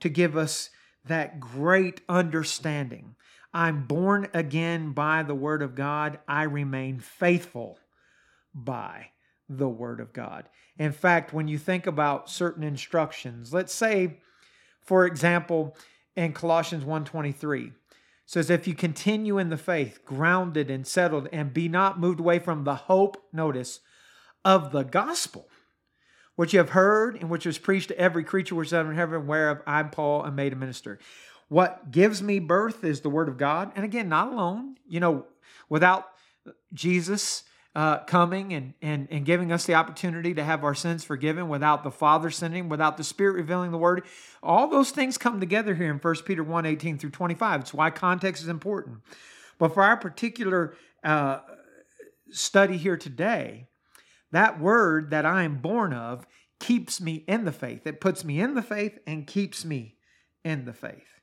[0.00, 0.70] to give us
[1.04, 3.14] that great understanding.
[3.52, 6.18] I'm born again by the word of God.
[6.28, 7.78] I remain faithful
[8.54, 9.08] by
[9.48, 10.48] the word of God.
[10.78, 14.18] In fact, when you think about certain instructions, let's say,
[14.80, 15.76] for example,
[16.16, 17.72] in Colossians 1:23,
[18.30, 22.38] says, If you continue in the faith, grounded and settled, and be not moved away
[22.38, 23.80] from the hope, notice,
[24.44, 25.48] of the gospel,
[26.36, 29.26] which you have heard and which was preached to every creature which is under heaven,
[29.26, 31.00] whereof I, Paul, am made a minister.
[31.48, 33.72] What gives me birth is the word of God.
[33.74, 34.76] And again, not alone.
[34.88, 35.26] You know,
[35.68, 36.06] without
[36.72, 37.42] Jesus
[37.74, 41.84] uh, coming and, and, and giving us the opportunity to have our sins forgiven without
[41.84, 44.04] the Father sending, without the Spirit revealing the Word.
[44.42, 47.60] All those things come together here in 1 Peter 1 18 through 25.
[47.60, 48.98] It's why context is important.
[49.58, 51.40] But for our particular uh,
[52.30, 53.68] study here today,
[54.32, 56.26] that word that I am born of
[56.58, 57.86] keeps me in the faith.
[57.86, 59.96] It puts me in the faith and keeps me
[60.44, 61.20] in the faith.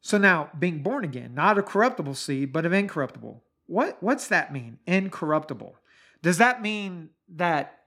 [0.00, 4.52] So now, being born again, not a corruptible seed, but of incorruptible what what's that
[4.52, 4.78] mean?
[4.86, 5.76] Incorruptible.
[6.22, 7.80] Does that mean that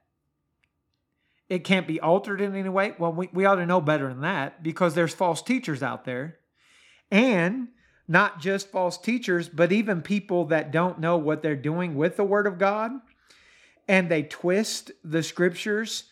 [1.49, 2.93] it can't be altered in any way?
[2.97, 6.37] Well, we, we ought to know better than that because there's false teachers out there.
[7.09, 7.69] And
[8.07, 12.23] not just false teachers, but even people that don't know what they're doing with the
[12.23, 12.91] word of God
[13.87, 16.05] and they twist the scriptures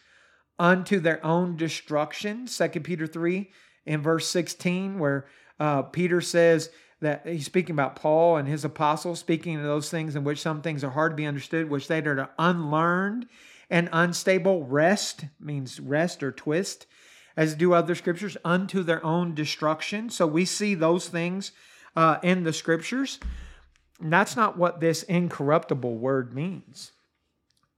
[0.57, 2.47] unto their own destruction.
[2.47, 3.49] Second Peter 3
[3.85, 5.25] in verse 16, where
[5.59, 6.69] uh, Peter says,
[7.05, 10.61] that he's speaking about Paul and his apostles, speaking of those things in which some
[10.61, 13.27] things are hard to be understood, which they are unlearned
[13.69, 14.65] and unstable.
[14.65, 16.87] Wrest means wrest or twist,
[17.37, 20.09] as do other scriptures, unto their own destruction.
[20.09, 21.51] So we see those things
[21.95, 23.19] uh, in the scriptures.
[24.01, 26.91] And that's not what this incorruptible word means.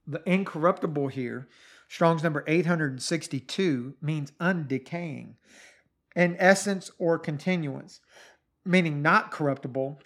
[0.06, 1.48] The incorruptible here,
[1.86, 5.34] Strong's number 862, means undecaying,
[6.16, 8.00] in essence or continuance
[8.68, 10.00] meaning not corruptible,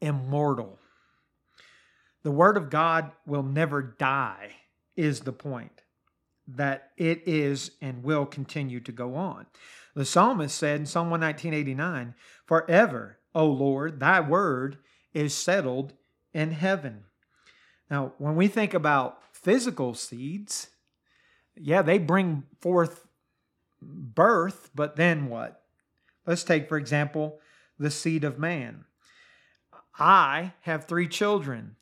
[0.00, 0.78] immortal.
[2.24, 4.50] The word of God will never die,
[4.96, 5.82] is the point.
[6.48, 9.46] That it is and will continue to go on.
[9.94, 12.14] The psalmist said in Psalm 119,
[12.44, 14.78] Forever, O Lord, thy word
[15.14, 15.92] is settled
[16.34, 17.04] in heaven.
[17.88, 20.70] Now, when we think about physical seeds,
[21.54, 23.06] yeah, they bring forth
[23.80, 25.61] birth, but then what?
[26.26, 27.40] Let's take, for example,
[27.78, 28.84] the seed of man.
[29.98, 31.76] I have three children.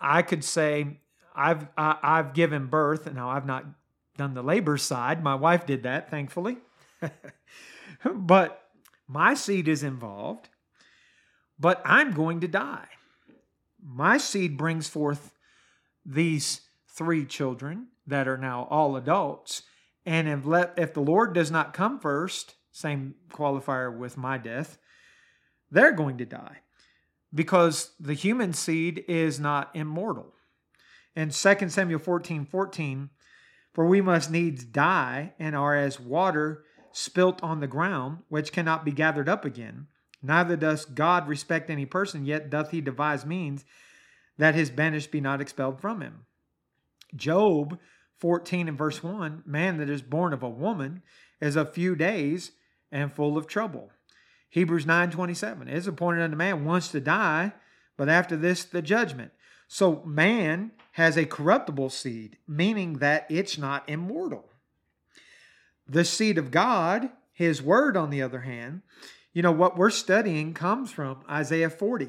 [0.00, 1.00] I could say,
[1.34, 3.12] I've, I, have i have given birth.
[3.12, 3.64] Now, I've not
[4.16, 5.22] done the labor side.
[5.22, 6.58] My wife did that, thankfully.
[8.04, 8.68] but
[9.06, 10.48] my seed is involved,
[11.58, 12.88] but I'm going to die.
[13.82, 15.32] My seed brings forth
[16.04, 19.62] these three children that are now all adults.
[20.04, 24.78] And if, let, if the Lord does not come first, same qualifier with my death,
[25.70, 26.58] they're going to die
[27.34, 30.34] because the human seed is not immortal.
[31.16, 33.10] In 2 Samuel 14 14,
[33.74, 38.84] for we must needs die and are as water spilt on the ground, which cannot
[38.84, 39.88] be gathered up again.
[40.22, 43.64] Neither does God respect any person, yet doth he devise means
[44.36, 46.26] that his banished be not expelled from him.
[47.14, 47.78] Job
[48.18, 51.02] 14 and verse 1 Man that is born of a woman
[51.40, 52.52] is of few days
[52.90, 53.90] and full of trouble.
[54.50, 57.52] Hebrews 9 27 It is appointed unto man once to die,
[57.96, 59.32] but after this the judgment.
[59.68, 64.48] So man has a corruptible seed, meaning that it's not immortal.
[65.86, 68.82] The seed of God, his word, on the other hand,
[69.32, 72.08] you know, what we're studying comes from Isaiah 40.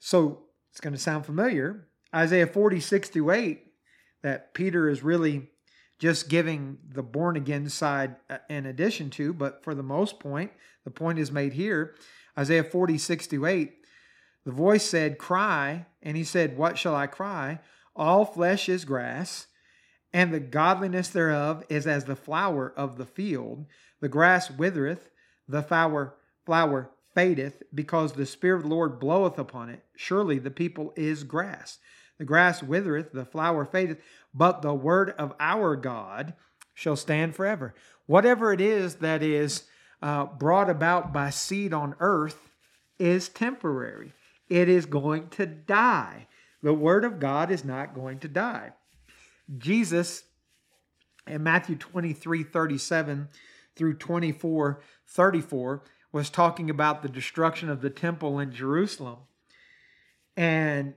[0.00, 1.88] So it's going to sound familiar.
[2.14, 3.66] Isaiah 40, 6 through 8,
[4.22, 5.50] that Peter is really
[5.98, 10.52] just giving the born again side uh, in addition to, but for the most point,
[10.84, 11.94] the point is made here.
[12.38, 13.72] Isaiah 40, 6 8,
[14.44, 15.86] the voice said, Cry.
[16.02, 17.60] And he said, What shall I cry?
[17.96, 19.48] All flesh is grass,
[20.12, 23.66] and the godliness thereof is as the flower of the field.
[24.00, 25.10] The grass withereth,
[25.48, 26.14] the flower,
[26.46, 29.84] flower fadeth, because the Spirit of the Lord bloweth upon it.
[29.96, 31.78] Surely the people is grass.
[32.18, 33.98] The grass withereth, the flower fadeth,
[34.34, 36.34] but the word of our God
[36.74, 37.74] shall stand forever.
[38.06, 39.64] Whatever it is that is
[40.02, 42.50] uh, brought about by seed on earth
[42.98, 44.12] is temporary
[44.48, 46.26] it is going to die.
[46.62, 48.72] The word of God is not going to die.
[49.56, 50.24] Jesus
[51.26, 53.28] in Matthew 23 37
[53.76, 59.18] through 24 34 was talking about the destruction of the temple in Jerusalem.
[60.36, 60.94] And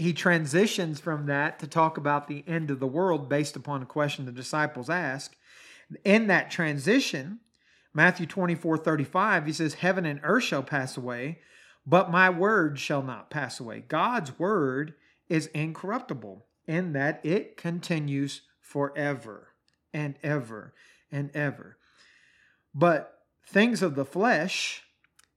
[0.00, 3.86] he transitions from that to talk about the end of the world based upon a
[3.86, 5.36] question the disciples ask.
[6.04, 7.40] In that transition,
[7.92, 11.40] Matthew 24 35, he says, Heaven and earth shall pass away,
[11.86, 13.84] but my word shall not pass away.
[13.86, 14.94] God's word
[15.28, 19.48] is incorruptible in that it continues forever
[19.92, 20.72] and ever
[21.12, 21.76] and ever.
[22.74, 24.84] But things of the flesh,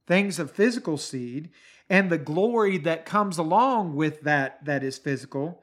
[0.08, 1.50] things of physical seed,
[1.94, 5.62] and the glory that comes along with that that is physical,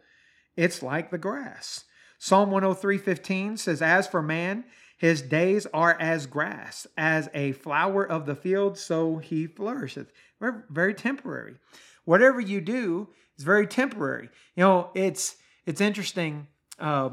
[0.57, 1.87] it's like the grass.
[2.21, 4.63] Psalm 103:15 says, As for man,
[4.97, 10.13] his days are as grass, as a flower of the field, so he flourisheth.
[10.41, 11.57] Very, very temporary.
[12.05, 14.29] Whatever you do is very temporary.
[14.55, 15.35] You know, it's
[15.67, 16.47] it's interesting.
[16.79, 17.11] Uh,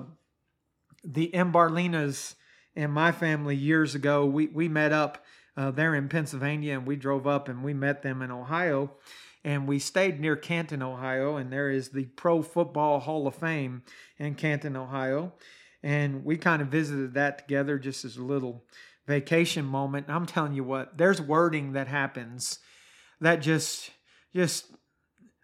[1.04, 2.36] the Barlinas
[2.76, 5.26] and my family years ago, we we met up
[5.58, 8.92] uh, there in Pennsylvania, and we drove up and we met them in Ohio,
[9.44, 13.82] and we stayed near Canton, Ohio, and there is the Pro Football Hall of Fame
[14.18, 15.34] in Canton, Ohio
[15.84, 18.64] and we kind of visited that together just as a little
[19.06, 20.08] vacation moment.
[20.08, 22.60] And I'm telling you what, there's wording that happens
[23.22, 23.92] that just
[24.36, 24.66] just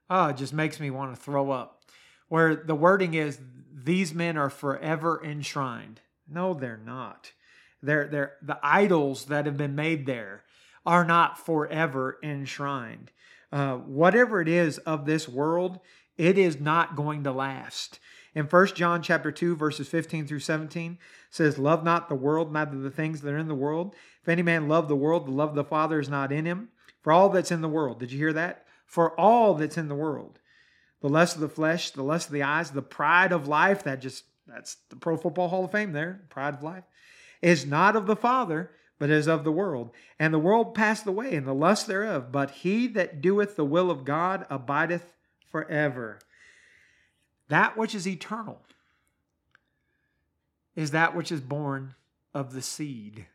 [0.10, 1.82] oh, it just makes me want to throw up.
[2.28, 3.40] Where the wording is
[3.72, 6.02] these men are forever enshrined.
[6.28, 7.32] No, they're not.
[7.84, 10.44] They're they're the idols that have been made there
[10.86, 13.12] are not forever enshrined.
[13.52, 15.80] Uh, whatever it is of this world,
[16.18, 18.00] it is not going to last.
[18.36, 20.98] In 1 John chapter 2, verses 15 through 17,
[21.30, 23.96] says, Love not the world, neither the things that are in the world.
[24.22, 26.70] If any man love the world, the love of the Father is not in him.
[27.02, 28.66] For all that's in the world, did you hear that?
[28.88, 30.40] For all that's in the world,
[31.02, 34.02] the lust of the flesh, the lust of the eyes, the pride of life, that
[34.02, 36.84] just that's the Pro Football Hall of Fame there, pride of life,
[37.44, 39.92] is not of the Father, but is of the world.
[40.18, 42.32] And the world passeth away, and the lust thereof.
[42.32, 45.14] But he that doeth the will of God abideth
[45.52, 46.20] forever.
[47.50, 48.62] That which is eternal
[50.76, 51.96] is that which is born
[52.34, 53.28] of the seed,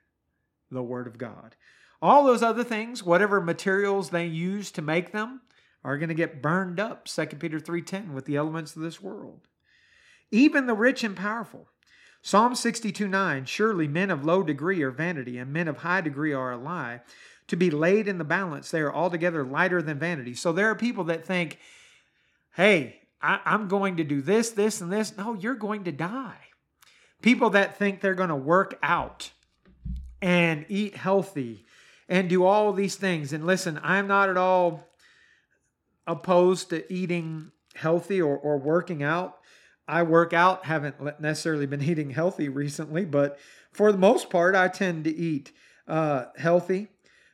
[0.70, 1.54] the Word of God.
[2.00, 5.42] All those other things, whatever materials they use to make them,
[5.84, 9.46] are going to get burned up, 2 Peter 3:10, with the elements of this world.
[10.30, 11.68] Even the rich and powerful.
[12.22, 16.32] Psalm 62 9, surely men of low degree are vanity, and men of high degree
[16.32, 17.00] are a lie.
[17.48, 20.34] To be laid in the balance, they are altogether lighter than vanity.
[20.34, 21.58] So there are people that think,
[22.54, 25.16] hey, I, I'm going to do this, this, and this.
[25.16, 26.36] No, you're going to die.
[27.22, 29.30] People that think they're going to work out
[30.20, 31.64] and eat healthy
[32.08, 33.32] and do all these things.
[33.32, 34.86] And listen, I'm not at all
[36.06, 39.37] opposed to eating healthy or, or working out.
[39.88, 43.38] I work out, haven't necessarily been eating healthy recently, but
[43.72, 45.52] for the most part, I tend to eat
[45.86, 46.88] uh, healthy,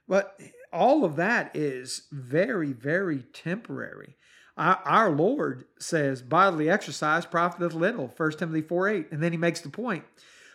[0.09, 0.41] but
[0.73, 4.17] all of that is very, very temporary.
[4.57, 9.13] Our, our Lord says, bodily exercise profiteth little, 1 Timothy 4 8.
[9.13, 10.05] And then he makes the point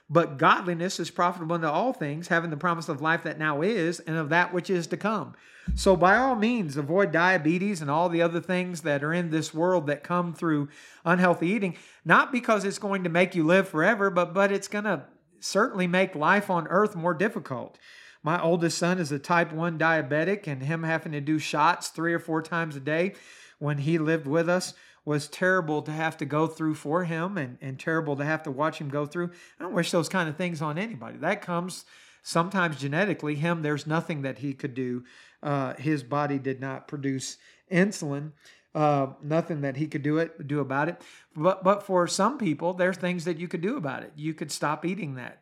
[0.10, 4.00] but godliness is profitable unto all things, having the promise of life that now is
[4.00, 5.36] and of that which is to come.
[5.76, 9.54] So, by all means, avoid diabetes and all the other things that are in this
[9.54, 10.70] world that come through
[11.06, 14.86] unhealthy eating, not because it's going to make you live forever, but, but it's going
[14.86, 15.04] to
[15.40, 17.78] certainly make life on earth more difficult.
[18.24, 22.14] My oldest son is a type 1 diabetic, and him having to do shots three
[22.14, 23.14] or four times a day
[23.60, 24.74] when he lived with us
[25.06, 28.52] was terrible to have to go through for him and, and terrible to have to
[28.52, 29.32] watch him go through.
[29.60, 31.18] I don't wish those kind of things on anybody.
[31.18, 31.86] That comes
[32.24, 33.36] sometimes genetically.
[33.36, 35.04] Him, there's nothing that he could do.
[35.42, 37.38] Uh, his body did not produce
[37.72, 38.32] insulin.
[38.76, 41.02] Uh, nothing that he could do it do about it.
[41.36, 44.14] But but for some people, there's things that you could do about it.
[44.16, 45.42] You could stop eating that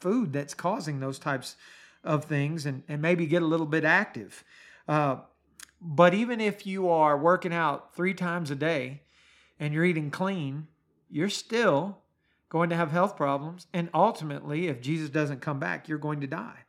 [0.00, 1.56] food that's causing those types
[2.04, 4.44] of things and, and maybe get a little bit active.
[4.88, 5.16] Uh,
[5.80, 9.02] but even if you are working out three times a day
[9.58, 10.66] and you're eating clean,
[11.10, 11.98] you're still
[12.48, 13.66] going to have health problems.
[13.72, 16.64] And ultimately, if Jesus doesn't come back, you're going to die.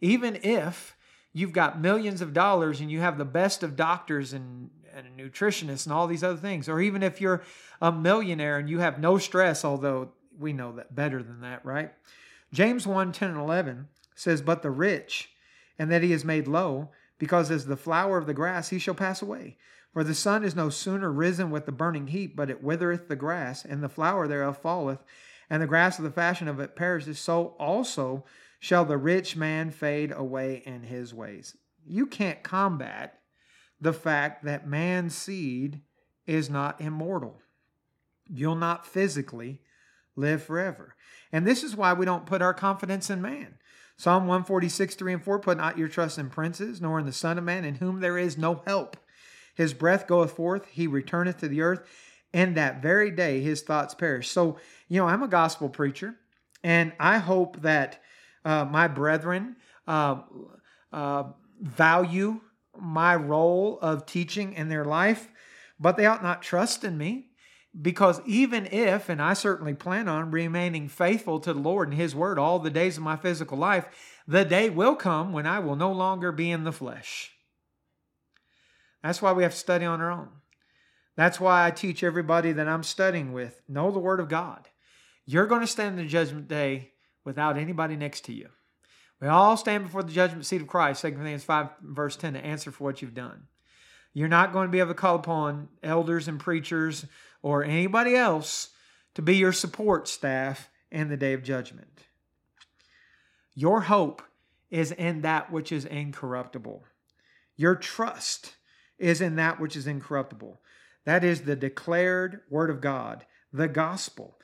[0.00, 0.96] Even if
[1.32, 5.86] you've got millions of dollars and you have the best of doctors and, and nutritionists
[5.86, 7.42] and all these other things, or even if you're
[7.80, 11.92] a millionaire and you have no stress, although we know that better than that, right?
[12.52, 15.30] James 1 10 and 11 says, But the rich,
[15.78, 16.90] and that he is made low,
[17.20, 19.56] because as the flower of the grass he shall pass away.
[19.92, 23.16] For the sun is no sooner risen with the burning heat, but it withereth the
[23.16, 25.04] grass, and the flower thereof falleth,
[25.48, 27.18] and the grass of the fashion of it perishes.
[27.18, 28.24] So also
[28.58, 31.56] shall the rich man fade away in his ways.
[31.84, 33.20] You can't combat
[33.80, 35.82] the fact that man's seed
[36.26, 37.40] is not immortal.
[38.28, 39.60] You'll not physically
[40.14, 40.94] live forever.
[41.32, 43.56] And this is why we don't put our confidence in man.
[44.00, 47.36] Psalm 146, 3 and 4 Put not your trust in princes, nor in the Son
[47.36, 48.96] of Man, in whom there is no help.
[49.54, 51.86] His breath goeth forth, he returneth to the earth,
[52.32, 54.30] and that very day his thoughts perish.
[54.30, 54.56] So,
[54.88, 56.14] you know, I'm a gospel preacher,
[56.64, 58.00] and I hope that
[58.42, 60.22] uh, my brethren uh,
[60.94, 61.24] uh,
[61.60, 62.40] value
[62.80, 65.28] my role of teaching in their life,
[65.78, 67.29] but they ought not trust in me.
[67.80, 72.14] Because even if, and I certainly plan on remaining faithful to the Lord and His
[72.14, 73.86] Word all the days of my physical life,
[74.26, 77.32] the day will come when I will no longer be in the flesh.
[79.02, 80.28] That's why we have to study on our own.
[81.16, 84.68] That's why I teach everybody that I'm studying with know the Word of God.
[85.26, 86.92] You're going to stand in the judgment day
[87.24, 88.48] without anybody next to you.
[89.20, 92.44] We all stand before the judgment seat of Christ, 2 Corinthians 5, verse 10, to
[92.44, 93.44] answer for what you've done.
[94.12, 97.04] You're not going to be able to call upon elders and preachers
[97.42, 98.70] or anybody else
[99.14, 102.06] to be your support staff in the day of judgment.
[103.54, 104.22] Your hope
[104.70, 106.84] is in that which is incorruptible.
[107.56, 108.54] Your trust
[108.98, 110.60] is in that which is incorruptible.
[111.04, 114.38] That is the declared word of God, the gospel.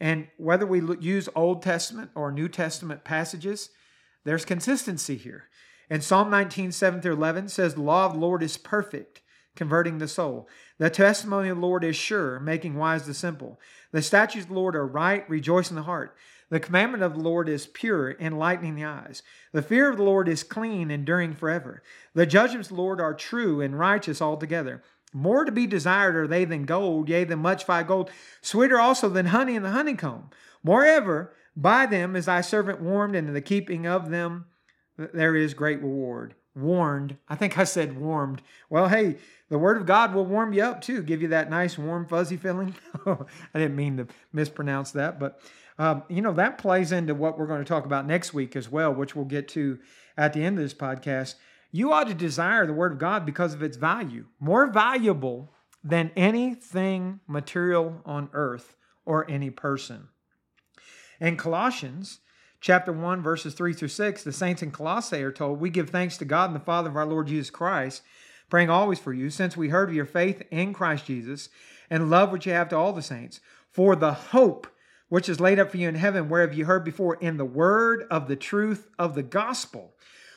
[0.00, 3.70] And whether we use Old Testament or New Testament passages,
[4.24, 5.48] there's consistency here.
[5.90, 9.21] And Psalm 19, 7 through 11 says, The law of the Lord is perfect,
[9.56, 10.48] converting the soul.
[10.78, 13.60] The testimony of the Lord is sure, making wise the simple.
[13.92, 16.16] The statutes of the Lord are right, rejoicing the heart.
[16.50, 19.22] The commandment of the Lord is pure, enlightening the eyes.
[19.52, 21.82] The fear of the Lord is clean, enduring forever.
[22.14, 24.82] The judgments of the Lord are true and righteous altogether.
[25.14, 29.08] More to be desired are they than gold, yea, than much fine gold, sweeter also
[29.08, 30.30] than honey in the honeycomb.
[30.62, 34.46] Moreover, by them is thy servant warmed, and in the keeping of them
[34.96, 36.34] there is great reward.
[36.54, 37.16] Warned.
[37.28, 38.42] I think I said warmed.
[38.68, 39.16] Well, hey,
[39.48, 42.36] the Word of God will warm you up too, give you that nice, warm, fuzzy
[42.36, 42.74] feeling.
[43.06, 45.40] I didn't mean to mispronounce that, but
[45.78, 48.70] um, you know, that plays into what we're going to talk about next week as
[48.70, 49.78] well, which we'll get to
[50.16, 51.36] at the end of this podcast.
[51.70, 56.12] You ought to desire the Word of God because of its value, more valuable than
[56.16, 60.08] anything material on earth or any person.
[61.20, 62.20] In Colossians
[62.62, 66.16] chapter 1, verses 3 through 6, the saints in Colossae are told, We give thanks
[66.18, 68.02] to God and the Father of our Lord Jesus Christ
[68.48, 71.48] praying always for you, since we heard of your faith in Christ Jesus
[71.90, 73.40] and love which you have to all the saints,
[73.70, 74.66] for the hope
[75.08, 78.06] which is laid up for you in heaven, whereof you heard before in the word
[78.10, 79.94] of the truth of the gospel,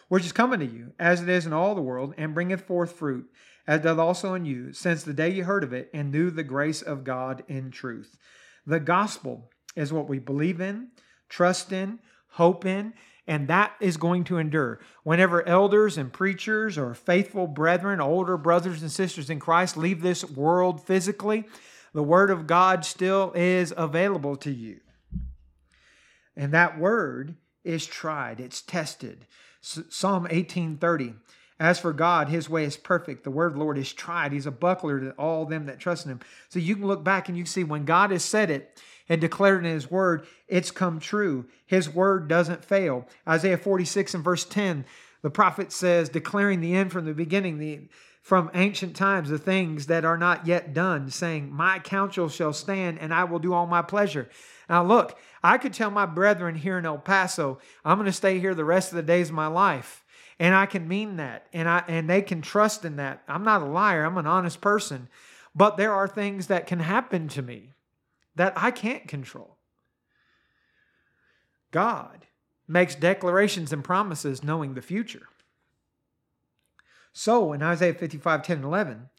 [0.07, 2.93] which is coming to you, as it is in all the world, and bringeth forth
[2.93, 3.29] fruit,
[3.67, 6.43] as doth also in you, since the day you heard of it and knew the
[6.43, 8.17] grace of God in truth.
[8.65, 10.87] The gospel is what we believe in,
[11.29, 11.99] trust in,
[12.35, 12.93] hope in,
[13.27, 14.79] and that is going to endure.
[15.03, 20.23] Whenever elders and preachers or faithful brethren, older brothers and sisters in Christ leave this
[20.23, 21.45] world physically,
[21.93, 24.81] the Word of God still is available to you.
[26.35, 29.25] And that word is tried, it's tested.
[29.61, 31.15] Psalm 18:30.
[31.57, 33.23] As for God, his way is perfect.
[33.23, 34.33] The word of the Lord is tried.
[34.33, 36.19] He's a buckler to all them that trust in him.
[36.49, 38.77] So you can look back and you can see when God has said it
[39.07, 41.45] and declared in his word, it's come true.
[41.65, 43.07] His word doesn't fail.
[43.27, 44.85] Isaiah 46 and verse 10,
[45.21, 47.81] the prophet says, declaring the end from the beginning, the
[48.25, 52.97] from ancient times the things that are not yet done, saying, My counsel shall stand,
[52.97, 54.27] and I will do all my pleasure.
[54.67, 58.39] Now, look, I could tell my brethren here in El Paso, I'm going to stay
[58.39, 60.03] here the rest of the days of my life.
[60.39, 61.45] And I can mean that.
[61.53, 63.21] And I and they can trust in that.
[63.27, 65.07] I'm not a liar, I'm an honest person.
[65.53, 67.74] But there are things that can happen to me
[68.35, 69.57] that I can't control.
[71.71, 72.25] God
[72.67, 75.27] makes declarations and promises knowing the future.
[77.13, 79.09] So in Isaiah 55, 10 and 11,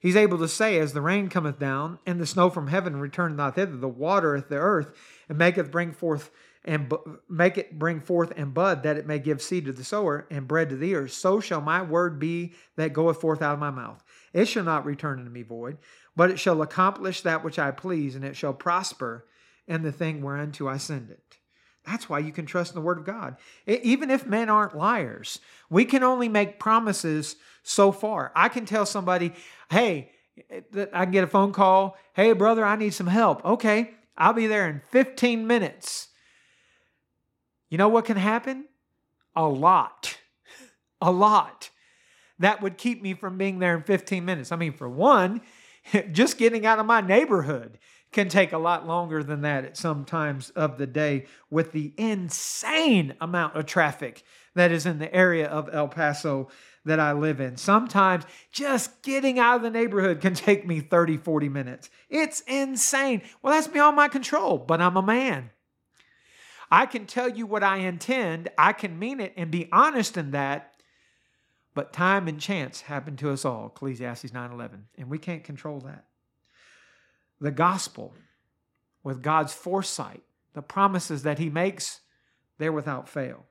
[0.00, 3.36] he's able to say, As the rain cometh down, and the snow from heaven returneth
[3.36, 4.92] not thither, the watereth the earth,
[5.28, 6.30] and maketh bring forth
[6.64, 6.92] and
[7.28, 10.48] make it bring forth and bud, that it may give seed to the sower and
[10.48, 11.14] bread to the ears.
[11.14, 14.02] So shall my word be that goeth forth out of my mouth.
[14.32, 15.78] It shall not return unto me void,
[16.16, 19.26] but it shall accomplish that which I please, and it shall prosper
[19.68, 21.38] in the thing whereunto I send it.
[21.84, 23.36] That's why you can trust in the Word of God.
[23.66, 25.38] Even if men aren't liars,
[25.70, 28.32] we can only make promises so far.
[28.34, 29.32] I can tell somebody,
[29.70, 30.10] hey,
[30.50, 31.96] eh, I can get a phone call.
[32.14, 33.44] Hey, brother, I need some help.
[33.44, 36.08] Okay, I'll be there in 15 minutes.
[37.70, 38.66] You know what can happen?
[39.36, 40.18] A lot.
[41.00, 41.70] A lot.
[42.38, 44.50] That would keep me from being there in 15 minutes.
[44.50, 45.40] I mean, for one,
[46.12, 47.78] just getting out of my neighborhood
[48.12, 51.92] can take a lot longer than that at some times of the day with the
[51.98, 54.22] insane amount of traffic
[54.54, 56.48] that is in the area of El Paso
[56.84, 57.56] that I live in.
[57.56, 61.90] Sometimes just getting out of the neighborhood can take me 30, 40 minutes.
[62.08, 63.22] It's insane.
[63.42, 65.50] Well, that's beyond my control, but I'm a man.
[66.70, 70.32] I can tell you what I intend, I can mean it and be honest in
[70.32, 70.72] that.
[71.76, 76.06] But time and chance happen to us all, Ecclesiastes 9:11, and we can't control that
[77.38, 78.14] the gospel
[79.02, 80.22] with God's foresight,
[80.54, 82.00] the promises that He makes,
[82.56, 83.44] they're without fail.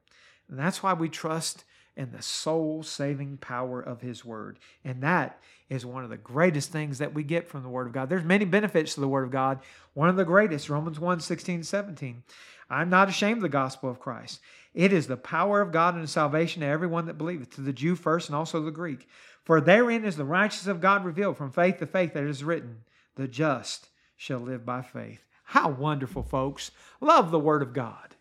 [0.50, 1.66] And that's why we trust
[1.96, 4.58] in the soul saving power of His Word.
[4.84, 7.94] And that is one of the greatest things that we get from the Word of
[7.94, 8.10] God.
[8.10, 9.60] There's many benefits to the Word of God.
[9.94, 12.24] One of the greatest, Romans 1 16, 17.
[12.72, 14.42] I'm not ashamed of the gospel of Christ.
[14.76, 17.96] It is the power of God and salvation to everyone that believeth, to the Jew
[17.96, 19.08] first and also the Greek.
[19.44, 22.84] For therein is the righteousness of God revealed from faith to faith that is written
[23.16, 25.22] the just shall live by faith.
[25.46, 26.72] How wonderful, folks.
[27.00, 28.16] Love the Word of God.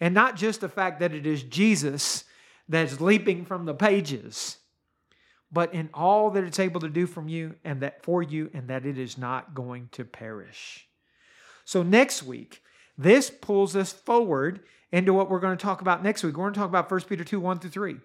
[0.00, 2.24] And not just the fact that it is Jesus
[2.68, 4.58] that's leaping from the pages,
[5.50, 8.68] but in all that it's able to do from you and that for you, and
[8.68, 10.86] that it is not going to perish.
[11.64, 12.62] So next week,
[12.96, 14.60] this pulls us forward
[14.92, 16.36] into what we're going to talk about next week.
[16.36, 17.96] We're going to talk about 1 Peter 2 1 through 3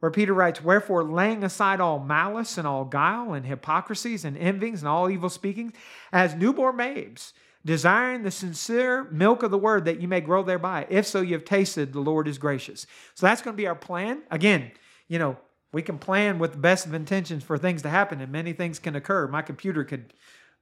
[0.00, 4.80] where Peter writes, Wherefore, laying aside all malice and all guile and hypocrisies and envyings
[4.80, 5.72] and all evil speakings,
[6.10, 7.32] as newborn babes,
[7.64, 10.86] desiring the sincere milk of the word that you may grow thereby.
[10.88, 12.86] If so, you have tasted the Lord is gracious.
[13.14, 14.22] So that's going to be our plan.
[14.30, 14.72] Again,
[15.06, 15.36] you know,
[15.72, 18.78] we can plan with the best of intentions for things to happen, and many things
[18.78, 19.28] can occur.
[19.28, 20.14] My computer could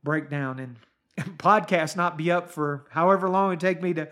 [0.03, 0.77] break down and,
[1.17, 4.09] and podcast not be up for however long it take me to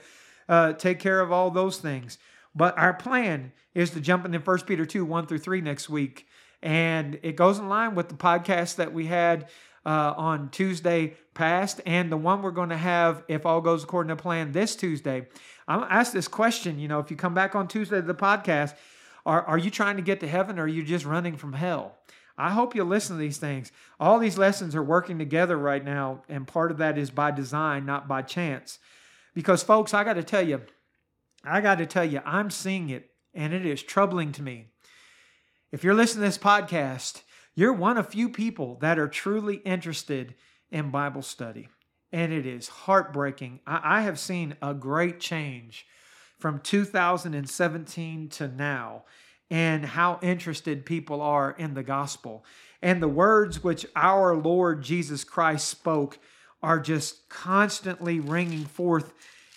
[0.48, 2.18] uh, take care of all those things.
[2.54, 6.26] But our plan is to jump into 1 Peter 2 1 through 3 next week.
[6.62, 9.48] And it goes in line with the podcast that we had
[9.84, 14.08] uh, on Tuesday past and the one we're going to have, if all goes according
[14.08, 15.28] to plan, this Tuesday.
[15.68, 16.78] I'm ask this question.
[16.78, 18.74] You know, if you come back on Tuesday to the podcast,
[19.24, 21.96] are, are you trying to get to heaven or are you just running from hell?
[22.38, 23.72] I hope you listen to these things.
[23.98, 27.86] All these lessons are working together right now, and part of that is by design,
[27.86, 28.78] not by chance.
[29.36, 30.62] Because, folks, I got to tell you,
[31.44, 34.68] I got to tell you, I'm seeing it and it is troubling to me.
[35.70, 37.20] If you're listening to this podcast,
[37.54, 40.34] you're one of few people that are truly interested
[40.70, 41.68] in Bible study.
[42.10, 43.60] And it is heartbreaking.
[43.66, 45.86] I, I have seen a great change
[46.38, 49.04] from 2017 to now
[49.50, 52.42] and how interested people are in the gospel.
[52.80, 56.18] And the words which our Lord Jesus Christ spoke
[56.62, 59.12] are just constantly ringing forth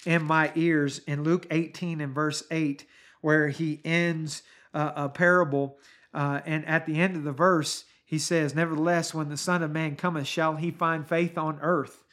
[0.05, 2.85] in my ears in Luke 18 and verse 8,
[3.21, 4.43] where he ends
[4.73, 5.77] uh, a parable.
[6.13, 9.71] Uh, and at the end of the verse, he says, Nevertheless, when the Son of
[9.71, 12.03] Man cometh, shall he find faith on earth?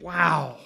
[0.00, 0.58] Wow.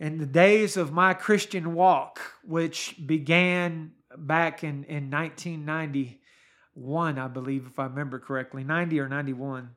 [0.00, 7.66] In the days of my Christian walk, which began back in, in 1991, I believe,
[7.66, 9.70] if I remember correctly, 90 or 91.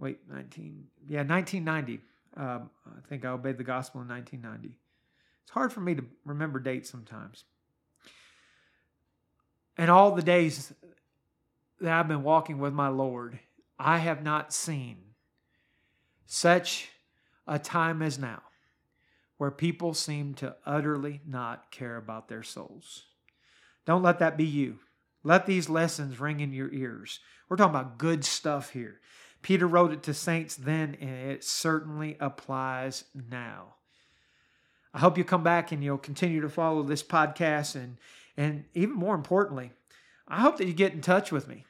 [0.00, 2.00] Wait, 19, yeah, 1990.
[2.34, 4.74] Um, I think I obeyed the gospel in 1990.
[5.42, 7.44] It's hard for me to remember dates sometimes.
[9.76, 10.72] And all the days
[11.80, 13.38] that I've been walking with my Lord,
[13.78, 14.96] I have not seen
[16.26, 16.88] such
[17.46, 18.42] a time as now
[19.36, 23.04] where people seem to utterly not care about their souls.
[23.84, 24.78] Don't let that be you.
[25.24, 27.20] Let these lessons ring in your ears.
[27.48, 29.00] We're talking about good stuff here.
[29.42, 33.74] Peter wrote it to saints then, and it certainly applies now.
[34.92, 37.76] I hope you come back and you'll continue to follow this podcast.
[37.76, 37.96] And,
[38.36, 39.72] and even more importantly,
[40.26, 41.64] I hope that you get in touch with me.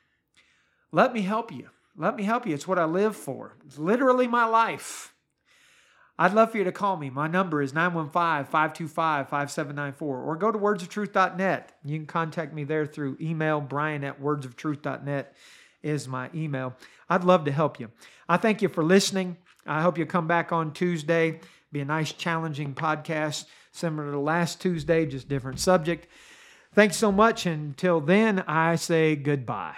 [0.91, 1.69] Let me help you.
[1.97, 2.55] Let me help you.
[2.55, 3.57] It's what I live for.
[3.67, 5.15] It's literally my life.
[6.19, 7.09] I'd love for you to call me.
[7.09, 11.73] My number is 915 525 5794 or go to wordsoftruth.net.
[11.83, 13.61] You can contact me there through email.
[13.61, 15.35] Brian at wordsoftruth.net
[15.83, 16.75] is my email.
[17.09, 17.91] I'd love to help you.
[18.29, 19.37] I thank you for listening.
[19.67, 21.41] I hope you come back on Tuesday.
[21.73, 26.09] Be a nice, challenging podcast, similar to last Tuesday, just different subject.
[26.75, 27.47] Thanks so much.
[27.47, 29.77] Until then, I say goodbye.